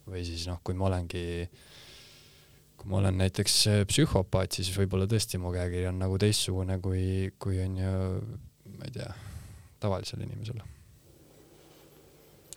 Või 0.07 0.23
siis 0.23 0.45
noh, 0.47 0.61
kui 0.63 0.79
ma 0.79 0.87
olengi 0.91 1.25
äh, 1.43 1.74
kui 2.85 2.93
ma 2.93 3.01
olen 3.01 3.17
näiteks 3.17 3.55
äh, 3.73 3.83
psühhopaat, 3.89 4.59
siis 4.59 4.69
võib-olla 4.77 5.09
tõesti 5.09 5.41
mu 5.41 5.53
käekiri 5.55 5.89
on 5.89 6.03
nagu 6.03 6.19
teistsugune, 6.21 6.77
kui, 6.85 7.33
kui 7.41 7.57
on 7.65 7.79
ju, 7.81 7.95
ma 8.77 8.89
ei 8.89 8.93
tea, 8.99 9.09
tavalisel 9.81 10.21
inimesel. 10.27 10.61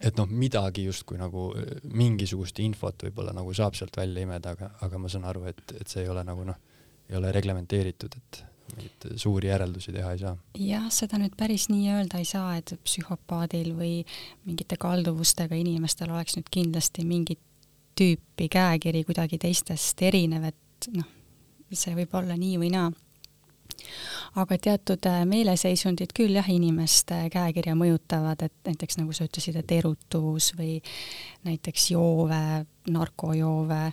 et 0.03 0.19
noh, 0.19 0.27
midagi 0.27 0.83
justkui 0.83 1.17
nagu 1.17 1.47
äh, 1.55 1.79
mingisugust 1.87 2.59
infot 2.59 3.07
võib-olla 3.07 3.31
nagu 3.33 3.55
saab 3.55 3.79
sealt 3.79 3.95
välja 3.97 4.27
imeda, 4.27 4.51
aga, 4.57 4.73
aga 4.83 4.99
ma 4.99 5.09
saan 5.09 5.25
aru, 5.31 5.47
et, 5.47 5.63
et 5.79 5.87
see 5.87 6.03
ei 6.03 6.11
ole 6.11 6.27
nagu 6.27 6.43
noh, 6.43 6.59
ei 7.07 7.15
ole 7.15 7.31
reglementeeritud, 7.31 8.19
et 8.19 8.43
mingeid 8.75 9.07
suuri 9.15 9.47
järeldusi 9.47 9.95
teha 9.95 10.11
ei 10.11 10.19
saa. 10.25 10.35
jah, 10.59 10.91
seda 10.91 11.21
nüüd 11.21 11.39
päris 11.39 11.69
nii 11.71 11.87
öelda 11.95 12.19
ei 12.19 12.27
saa, 12.27 12.57
et 12.59 12.75
psühhopaadil 12.83 13.71
või 13.79 14.01
mingite 14.43 14.75
kalduvustega 14.75 15.55
inimestel 15.55 16.11
oleks 16.11 16.35
nüüd 16.35 16.51
kindlasti 16.51 17.07
mingit 17.07 17.39
tüüpi 17.97 18.47
käekiri 18.51 19.03
kuidagi 19.07 19.39
teistest 19.41 20.01
erinev, 20.05 20.47
et 20.51 20.89
noh, 20.95 21.07
see 21.73 21.95
võib 21.97 22.15
olla 22.17 22.37
nii 22.37 22.57
või 22.61 22.71
naa. 22.73 22.91
aga 24.37 24.57
teatud 24.57 25.05
äh, 25.09 25.21
meeleseisundid 25.25 26.13
küll 26.15 26.37
jah, 26.37 26.47
inimeste 26.49 27.27
käekirja 27.33 27.75
mõjutavad, 27.77 28.41
et 28.45 28.53
näiteks 28.65 28.97
nagu 28.99 29.13
sa 29.13 29.27
ütlesid, 29.27 29.55
et 29.59 29.71
erutus 29.71 30.51
või 30.57 30.79
näiteks 31.47 31.91
joove, 31.91 32.65
narkojoove 32.89 33.85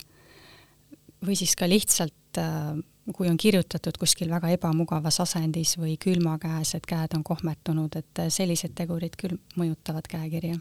või 1.25 1.37
siis 1.39 1.55
ka 1.57 1.69
lihtsalt 1.69 2.41
äh, 2.41 2.75
kui 3.13 3.29
on 3.29 3.37
kirjutatud 3.37 3.99
kuskil 4.01 4.31
väga 4.33 4.55
ebamugavas 4.55 5.21
asendis 5.21 5.77
või 5.81 5.99
külma 6.01 6.39
käes, 6.41 6.75
et 6.77 6.87
käed 6.89 7.17
on 7.17 7.25
kohmetunud, 7.25 7.97
et 7.97 8.23
äh, 8.23 8.31
sellised 8.33 8.77
tegurid 8.77 9.19
küll 9.21 9.37
mõjutavad 9.61 10.09
käekirja 10.09 10.61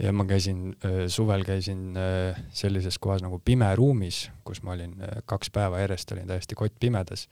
ja 0.00 0.12
ma 0.12 0.24
käisin 0.24 0.76
äh, 0.84 1.06
suvel 1.08 1.44
käisin 1.44 1.96
äh, 1.96 2.38
sellises 2.52 2.98
kohas 2.98 3.22
nagu 3.24 3.40
pime 3.44 3.68
ruumis, 3.76 4.28
kus 4.44 4.62
ma 4.62 4.74
olin 4.76 4.96
äh, 5.02 5.20
kaks 5.28 5.50
päeva 5.54 5.80
järjest 5.82 6.12
olin 6.12 6.28
täiesti 6.28 6.58
kottpimedas 6.58 7.28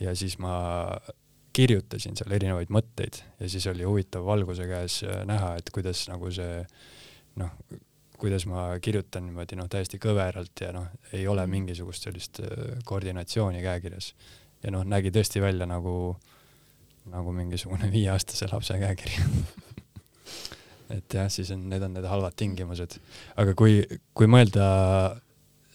ja 0.00 0.14
siis 0.16 0.38
ma 0.38 0.54
kirjutasin 1.52 2.16
seal 2.16 2.32
erinevaid 2.36 2.72
mõtteid 2.72 3.20
ja 3.40 3.50
siis 3.50 3.66
oli 3.66 3.84
huvitav 3.84 4.24
valguse 4.24 4.68
käes 4.68 5.02
näha, 5.26 5.56
et 5.58 5.70
kuidas 5.74 6.06
nagu 6.08 6.30
see 6.32 6.62
noh, 7.40 7.52
kuidas 8.18 8.46
ma 8.50 8.70
kirjutan 8.82 9.26
niimoodi 9.26 9.58
noh, 9.58 9.68
täiesti 9.70 10.00
kõveralt 10.02 10.64
ja 10.64 10.72
noh, 10.74 10.88
ei 11.12 11.26
ole 11.28 11.44
mm. 11.46 11.56
mingisugust 11.56 12.08
sellist 12.08 12.40
koordinatsiooni 12.88 13.62
käekirjas. 13.62 14.14
ja 14.62 14.72
noh, 14.74 14.86
nägi 14.86 15.12
tõesti 15.14 15.42
välja 15.42 15.66
nagu, 15.66 16.16
nagu 17.10 17.34
mingisugune 17.34 17.90
viieaastase 17.96 18.50
lapse 18.52 18.78
käekiri 18.78 19.18
et 20.94 21.14
jah, 21.14 21.30
siis 21.32 21.50
on, 21.54 21.64
need 21.70 21.82
on 21.84 21.94
need 21.96 22.06
halvad 22.08 22.36
tingimused. 22.38 22.98
aga 23.36 23.54
kui, 23.58 23.80
kui 24.14 24.30
mõelda 24.30 24.68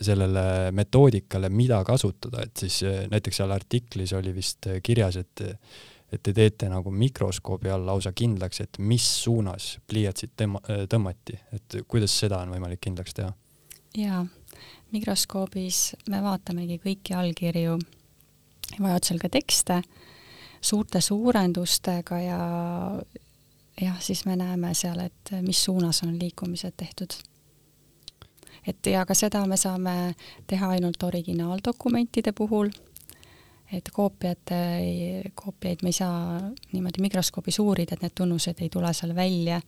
sellele 0.03 0.71
metoodikale, 0.75 1.49
mida 1.49 1.79
kasutada, 1.87 2.43
et 2.43 2.63
siis 2.65 2.81
eh, 2.87 3.01
näiteks 3.11 3.41
seal 3.41 3.53
artiklis 3.53 4.13
oli 4.17 4.33
vist 4.35 4.69
eh, 4.69 4.81
kirjas, 4.83 5.21
et 5.21 5.47
et 6.13 6.21
te 6.21 6.29
teete 6.29 6.67
nagu 6.69 6.91
mikroskoobi 6.93 7.71
all 7.73 7.87
lausa 7.89 8.11
kindlaks, 8.13 8.59
et 8.61 8.77
mis 8.85 9.05
suunas 9.23 9.79
pliiatsid 9.89 10.35
tõmma-, 10.37 10.61
eh, 10.69 10.83
tõmmati, 10.89 11.39
et 11.57 11.77
kuidas 11.89 12.13
seda 12.13 12.43
on 12.43 12.53
võimalik 12.53 12.83
kindlaks 12.83 13.17
teha? 13.17 13.31
jaa, 13.97 14.21
mikroskoobis 14.93 15.79
me 16.09 16.21
vaatamegi 16.21 16.79
kõiki 16.81 17.17
allkirju, 17.17 17.77
vajadusel 18.77 19.21
ka 19.21 19.29
tekste, 19.33 19.81
suurte 20.61 21.01
suurendustega 21.01 22.21
ja 22.21 22.39
jah, 23.81 23.99
siis 23.99 24.25
me 24.25 24.35
näeme 24.35 24.73
seal, 24.73 24.99
et 24.99 25.33
mis 25.41 25.63
suunas 25.63 26.03
on 26.03 26.19
liikumised 26.19 26.73
tehtud. 26.77 27.13
et 28.67 28.85
ja 28.85 29.05
ka 29.05 29.13
seda 29.13 29.45
me 29.45 29.57
saame 29.57 30.15
teha 30.47 30.69
ainult 30.69 31.03
originaaldokumentide 31.03 32.31
puhul, 32.31 32.69
et 33.73 33.89
koopiate, 33.93 34.59
koopiaid 35.35 35.83
me 35.83 35.89
ei 35.89 35.93
saa 35.93 36.39
niimoodi 36.71 37.01
mikroskoobis 37.01 37.59
uurida, 37.59 37.93
et 37.93 38.01
need 38.01 38.15
tunnused 38.15 38.61
ei 38.61 38.69
tule 38.69 38.93
seal 38.93 39.15
välja, 39.15 39.59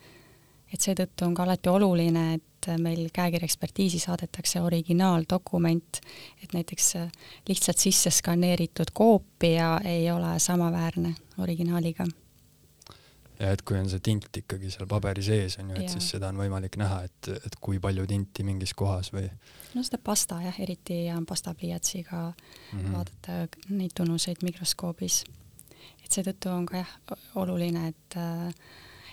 et 0.73 0.81
seetõttu 0.81 1.25
on 1.25 1.35
ka 1.35 1.43
alati 1.43 1.69
oluline, 1.69 2.25
et 2.35 2.69
meil 2.79 3.09
käekirja 3.13 3.45
ekspertiisi 3.45 3.99
saadetakse 3.99 4.61
originaaldokument, 4.61 5.99
et 6.43 6.53
näiteks 6.53 6.93
lihtsalt 7.49 7.77
sisse 7.77 8.09
skaneeritud 8.09 8.93
koopia 8.93 9.79
ei 9.83 10.11
ole 10.11 10.39
samaväärne 10.39 11.15
originaaliga 11.37 12.07
ja 13.39 13.51
et 13.55 13.63
kui 13.67 13.77
on 13.79 13.89
see 13.91 14.03
tint 14.03 14.39
ikkagi 14.41 14.71
seal 14.73 14.87
paberi 14.89 15.23
sees 15.25 15.57
on 15.61 15.71
ju, 15.71 15.79
et 15.79 15.87
ja. 15.87 15.93
siis 15.95 16.11
seda 16.15 16.29
on 16.31 16.39
võimalik 16.39 16.77
näha, 16.81 17.03
et, 17.09 17.31
et 17.49 17.59
kui 17.61 17.79
palju 17.83 18.07
tinti 18.09 18.45
mingis 18.47 18.75
kohas 18.77 19.11
või? 19.15 19.27
no 19.75 19.83
seda 19.85 19.99
pasta 20.03 20.39
jah, 20.43 20.59
eriti 20.63 21.03
on 21.15 21.25
pastapliiatsiga 21.25 22.21
mm 22.31 22.79
-hmm. 22.79 22.95
vaadata 22.95 23.69
neid 23.69 23.95
tunnuseid 23.95 24.43
mikroskoobis. 24.43 25.23
et 26.03 26.11
seetõttu 26.11 26.49
on 26.49 26.65
ka 26.65 26.83
jah 26.83 26.97
oluline, 27.35 27.87
et 27.87 28.19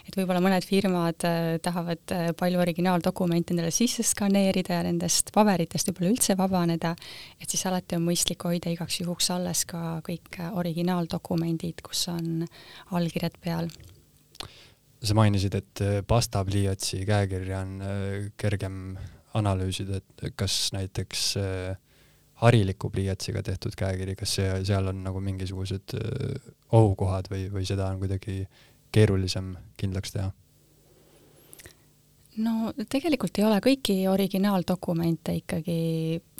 et 0.08 0.16
võib-olla 0.18 0.42
mõned 0.42 0.66
firmad 0.66 1.26
äh, 1.26 1.58
tahavad 1.62 2.14
äh, 2.14 2.30
palju 2.38 2.60
originaaldokumente 2.62 3.54
endale 3.54 3.70
sisse 3.74 4.04
skaneerida 4.06 4.80
ja 4.80 4.86
nendest 4.86 5.32
paberitest 5.34 5.90
võib-olla 5.90 6.12
üldse 6.14 6.36
vabaneda, 6.38 6.94
et 7.40 7.50
siis 7.50 7.64
alati 7.70 7.98
on 7.98 8.06
mõistlik 8.08 8.42
hoida 8.48 8.72
igaks 8.72 9.00
juhuks 9.02 9.30
alles 9.34 9.64
ka 9.68 10.00
kõik 10.06 10.40
äh, 10.40 10.52
originaaldokumendid, 10.58 11.84
kus 11.86 12.06
on 12.12 12.46
allkirjad 12.90 13.38
peal. 13.42 13.70
Sa 15.02 15.16
mainisid, 15.18 15.54
et 15.58 15.82
pastapliiatsi 16.06 17.02
käekirja 17.08 17.62
on 17.64 17.72
kergem 18.38 18.76
analüüsida, 19.38 19.98
et 19.98 20.34
kas 20.38 20.56
näiteks 20.76 21.24
hariliku 22.42 22.90
pliiatsiga 22.90 23.42
tehtud 23.46 23.74
käekiri, 23.78 24.14
kas 24.18 24.36
see, 24.38 24.50
seal 24.66 24.90
on 24.90 25.02
nagu 25.06 25.22
mingisugused 25.22 25.94
ohukohad 26.74 27.30
või, 27.32 27.46
või 27.54 27.66
seda 27.68 27.88
on 27.90 28.02
kuidagi 28.02 28.44
keerulisem 28.92 29.54
kindlaks 29.80 30.14
teha? 30.14 30.30
No 32.40 32.72
tegelikult 32.88 33.38
ei 33.38 33.44
ole, 33.44 33.58
kõiki 33.64 33.96
originaaldokumente 34.08 35.34
ikkagi 35.42 35.76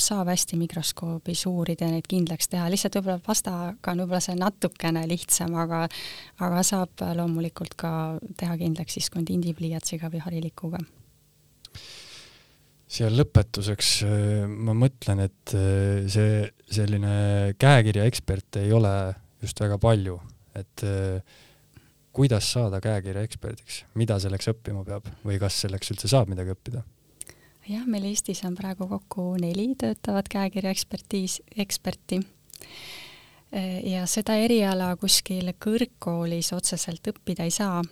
saab 0.01 0.31
hästi 0.33 0.57
mikroskoobis 0.61 1.45
uurida 1.51 1.89
ja 1.89 1.97
neid 1.97 2.09
kindlaks 2.09 2.49
teha, 2.53 2.69
lihtsalt 2.73 2.97
võib-olla 2.99 3.21
pastaga 3.25 3.93
on 3.93 4.05
võib-olla 4.05 4.23
see 4.25 4.39
natukene 4.39 5.05
lihtsam, 5.11 5.57
aga 5.61 5.85
aga 6.41 6.65
saab 6.67 7.05
loomulikult 7.19 7.77
ka 7.81 7.93
teha 8.41 8.57
kindlaks 8.61 8.99
siis 8.99 9.11
kondiindipliiatsiga 9.13 10.11
või 10.13 10.25
harilikuga. 10.25 10.81
siia 12.89 13.09
lõpetuseks 13.13 13.95
äh, 14.09 14.49
ma 14.49 14.77
mõtlen, 14.77 15.27
et 15.29 15.57
äh, 15.57 16.09
see 16.09 16.43
selline 16.73 17.55
käekirja 17.61 18.09
eksperte 18.09 18.65
ei 18.65 18.73
ole 18.73 18.93
just 19.43 19.61
väga 19.61 19.79
palju, 19.81 20.21
et 20.57 20.85
äh, 20.89 21.41
kuidas 22.13 22.53
saada 22.53 22.81
käekirja 22.85 23.23
eksperdiks, 23.27 23.83
mida 23.95 24.19
selleks 24.21 24.51
õppima 24.53 24.85
peab 24.85 25.09
või 25.25 25.39
kas 25.41 25.63
selleks 25.65 25.95
üldse 25.95 26.11
saab 26.13 26.33
midagi 26.33 26.55
õppida? 26.55 26.83
jah, 27.69 27.85
meil 27.87 28.09
Eestis 28.11 28.43
on 28.45 28.57
praegu 28.59 28.89
kokku 28.91 29.33
neli 29.41 29.69
töötavat 29.79 30.29
käekirja 30.29 30.73
ekspertiis, 30.75 31.41
eksperti. 31.57 32.21
ja 33.85 34.07
seda 34.07 34.37
eriala 34.41 34.95
kuskil 34.97 35.53
kõrgkoolis 35.61 36.53
otseselt 36.57 37.07
õppida 37.13 37.47
ei 37.47 37.55
saa, 37.55 37.83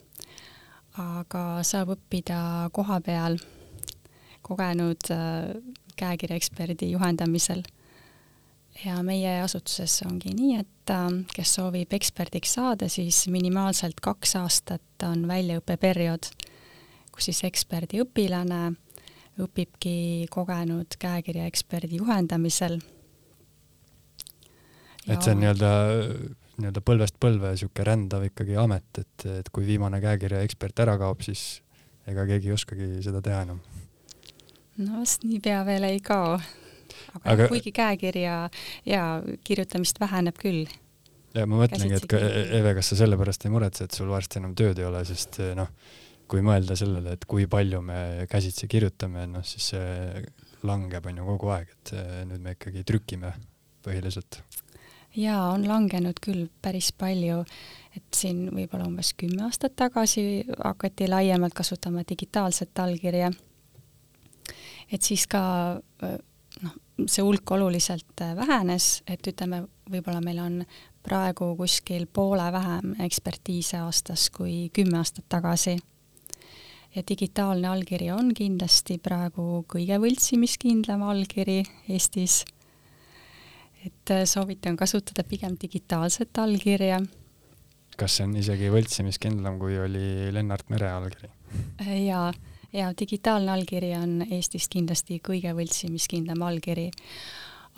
aga 0.98 1.44
saab 1.62 1.94
õppida 1.96 2.70
koha 2.72 3.00
peal 3.04 3.38
kogenud 4.42 5.10
äh, 5.14 5.52
käekirja 6.00 6.38
eksperdi 6.40 6.90
juhendamisel 6.94 7.62
ja 8.84 9.00
meie 9.04 9.40
asutuses 9.42 10.00
ongi 10.06 10.32
nii, 10.36 10.60
et 10.62 10.92
äh, 10.92 11.08
kes 11.34 11.54
soovib 11.58 11.92
eksperdiks 11.96 12.54
saada, 12.58 12.88
siis 12.92 13.26
minimaalselt 13.32 14.00
kaks 14.02 14.36
aastat 14.40 15.06
on 15.06 15.26
väljaõppeperiood, 15.28 16.30
kus 17.12 17.30
siis 17.30 17.42
eksperdiõpilane 17.48 18.62
õpibki 19.40 20.28
kogenud 20.32 20.96
käekirja 21.00 21.46
eksperdi 21.48 22.00
juhendamisel. 22.00 22.80
et 25.08 25.22
see 25.22 25.32
on 25.32 25.40
nii-öelda, 25.42 25.72
nii-öelda 26.60 26.84
põlvest 26.84 27.16
põlve 27.20 27.54
niisugune 27.54 27.86
rändav 27.88 28.26
ikkagi 28.28 28.56
amet, 28.60 29.02
et, 29.02 29.26
et 29.40 29.52
kui 29.52 29.66
viimane 29.66 30.00
käekirja 30.02 30.42
ekspert 30.46 30.84
ära 30.84 30.96
kaob, 31.00 31.24
siis 31.24 31.62
ega 32.10 32.26
keegi 32.28 32.50
ei 32.50 32.56
oskagi 32.56 32.90
seda 33.04 33.22
teha 33.24 33.44
enam. 33.48 33.62
no 34.80 35.00
vast 35.00 35.24
niipea 35.24 35.62
veel 35.68 35.88
ei 35.88 36.00
kao 36.04 36.38
aga, 37.14 37.24
aga 37.34 37.48
kuigi 37.52 37.72
käekirja 37.76 38.36
ja 38.88 39.04
kirjutamist 39.44 40.00
väheneb 40.00 40.38
küll. 40.40 40.66
ja 41.34 41.46
ma 41.46 41.62
mõtlengi, 41.62 41.96
et 41.96 42.06
ka 42.10 42.20
Eve, 42.20 42.74
kas 42.78 42.92
sa 42.92 43.00
sellepärast 43.04 43.46
ei 43.46 43.54
muretse, 43.54 43.86
et 43.86 43.96
sul 43.96 44.10
varsti 44.12 44.40
enam 44.42 44.54
tööd 44.58 44.78
ei 44.78 44.88
ole, 44.88 45.04
sest 45.08 45.40
eh, 45.42 45.54
noh, 45.58 45.70
kui 46.30 46.44
mõelda 46.46 46.76
sellele, 46.78 47.16
et 47.16 47.26
kui 47.28 47.48
palju 47.50 47.82
me 47.82 48.00
käsitsi 48.30 48.68
kirjutame, 48.70 49.26
noh 49.30 49.46
siis 49.46 49.72
see 49.72 50.22
langeb 50.66 51.06
on 51.08 51.20
ju 51.20 51.26
kogu 51.34 51.52
aeg, 51.54 51.70
et 51.76 51.92
eh, 51.96 52.16
nüüd 52.28 52.42
me 52.44 52.54
ikkagi 52.56 52.84
trükime 52.86 53.32
põhiliselt. 53.84 54.42
jaa, 55.16 55.50
on 55.54 55.66
langenud 55.68 56.20
küll 56.22 56.48
päris 56.62 56.92
palju, 56.92 57.42
et 57.96 58.06
siin 58.14 58.46
võib-olla 58.54 58.86
umbes 58.86 59.14
kümme 59.18 59.46
aastat 59.48 59.74
tagasi 59.76 60.44
hakati 60.58 61.08
laiemalt 61.10 61.56
kasutama 61.56 62.04
digitaalset 62.08 62.78
allkirja. 62.78 63.30
et 64.92 65.02
siis 65.02 65.26
ka 65.26 65.42
eh, 66.02 66.18
see 67.08 67.24
hulk 67.24 67.50
oluliselt 67.56 68.20
äh, 68.20 68.34
vähenes, 68.36 69.02
et 69.08 69.26
ütleme, 69.26 69.64
võib-olla 69.90 70.20
meil 70.24 70.40
on 70.42 70.58
praegu 71.06 71.54
kuskil 71.56 72.06
poole 72.12 72.46
vähem 72.52 72.94
ekspertiise 73.00 73.80
aastas 73.80 74.28
kui 74.34 74.68
kümme 74.72 75.00
aastat 75.00 75.28
tagasi. 75.28 75.78
ja 76.94 77.02
digitaalne 77.08 77.68
allkiri 77.68 78.10
on 78.10 78.32
kindlasti 78.34 78.98
praegu 78.98 79.64
kõige 79.70 80.00
võltsimiskindlam 80.02 81.02
allkiri 81.06 81.62
Eestis. 81.88 82.44
et 83.86 84.10
äh, 84.10 84.24
soovitan 84.24 84.76
kasutada 84.76 85.24
pigem 85.24 85.56
digitaalset 85.62 86.38
allkirja. 86.38 87.00
kas 87.96 88.16
see 88.16 88.24
on 88.24 88.36
isegi 88.36 88.70
võltsimiskindlam, 88.70 89.58
kui 89.58 89.78
oli 89.78 90.32
Lennart 90.32 90.68
Mere 90.68 90.90
allkiri? 90.90 91.30
Äh, 91.80 92.04
jaa 92.04 92.32
ja 92.72 92.92
digitaalne 93.00 93.52
allkiri 93.52 93.92
on 93.98 94.24
Eestis 94.30 94.68
kindlasti 94.70 95.20
kõige 95.24 95.54
võltsimiskindlam 95.56 96.42
allkiri. 96.46 96.90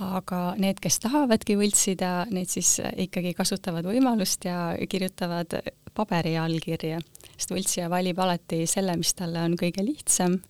aga 0.03 0.55
need, 0.59 0.81
kes 0.83 0.97
tahavadki 1.05 1.55
võltsida, 1.55 2.25
need 2.33 2.49
siis 2.51 2.79
ikkagi 2.81 3.35
kasutavad 3.39 3.85
võimalust 3.87 4.47
ja 4.49 4.73
kirjutavad 4.89 5.53
paberi 5.95 6.33
allkirja, 6.41 6.99
sest 7.37 7.53
võltsija 7.53 7.91
valib 7.93 8.19
alati 8.19 8.65
selle, 8.67 8.97
mis 8.97 9.13
talle 9.15 9.45
on 9.45 9.55
kõige 9.61 9.85
lihtsam. 9.85 10.41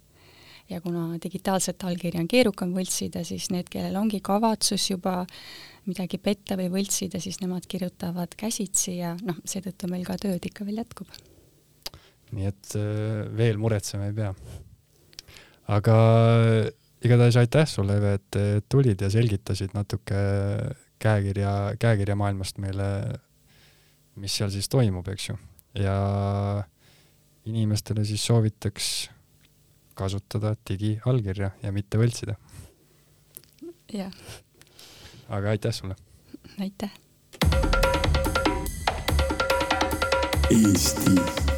Ja 0.70 0.80
kuna 0.80 1.18
digitaalset 1.20 1.84
allkirja 1.84 2.22
on 2.22 2.30
keerukam 2.30 2.72
võltsida, 2.72 3.24
siis 3.28 3.50
need, 3.50 3.68
kellel 3.68 3.98
ongi 3.98 4.22
kavatsus 4.24 4.86
juba 4.90 5.26
midagi 5.90 6.22
petta 6.22 6.56
või 6.56 6.70
võltsida, 6.78 7.20
siis 7.20 7.42
nemad 7.42 7.66
kirjutavad 7.68 8.38
käsitsi 8.38 8.96
ja 9.02 9.16
noh, 9.26 9.42
seetõttu 9.44 9.90
meil 9.90 10.06
ka 10.06 10.16
tööd 10.22 10.48
ikka 10.48 10.64
veel 10.64 10.80
jätkub 10.84 11.10
nii 12.32 12.48
et 12.48 12.76
äh, 12.78 13.24
veel 13.36 13.60
muretsema 13.60 14.08
ei 14.08 14.16
pea. 14.16 14.32
aga 15.72 15.96
igatahes 17.02 17.38
aitäh 17.40 17.66
sulle, 17.68 17.96
Eve, 17.98 18.14
et 18.18 18.68
tulid 18.70 19.00
ja 19.02 19.10
selgitasid 19.10 19.74
natuke 19.74 20.18
käekirja, 21.02 21.74
käekirjamaailmast 21.82 22.60
meile, 22.62 22.88
mis 24.20 24.36
seal 24.38 24.52
siis 24.54 24.68
toimub, 24.70 25.08
eks 25.12 25.30
ju. 25.30 25.38
ja 25.82 25.96
inimestele 27.48 28.04
siis 28.06 28.24
soovitaks 28.26 28.88
kasutada 29.98 30.54
digiallkirja 30.68 31.50
ja 31.62 31.72
mitte 31.72 32.00
võltsida. 32.00 32.36
jah. 33.92 34.12
aga 35.28 35.56
aitäh 35.56 35.74
sulle! 35.74 35.96
aitäh! 36.60 36.92
Eesti 40.52 41.51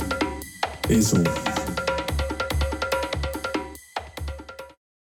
Eso. 0.88 1.54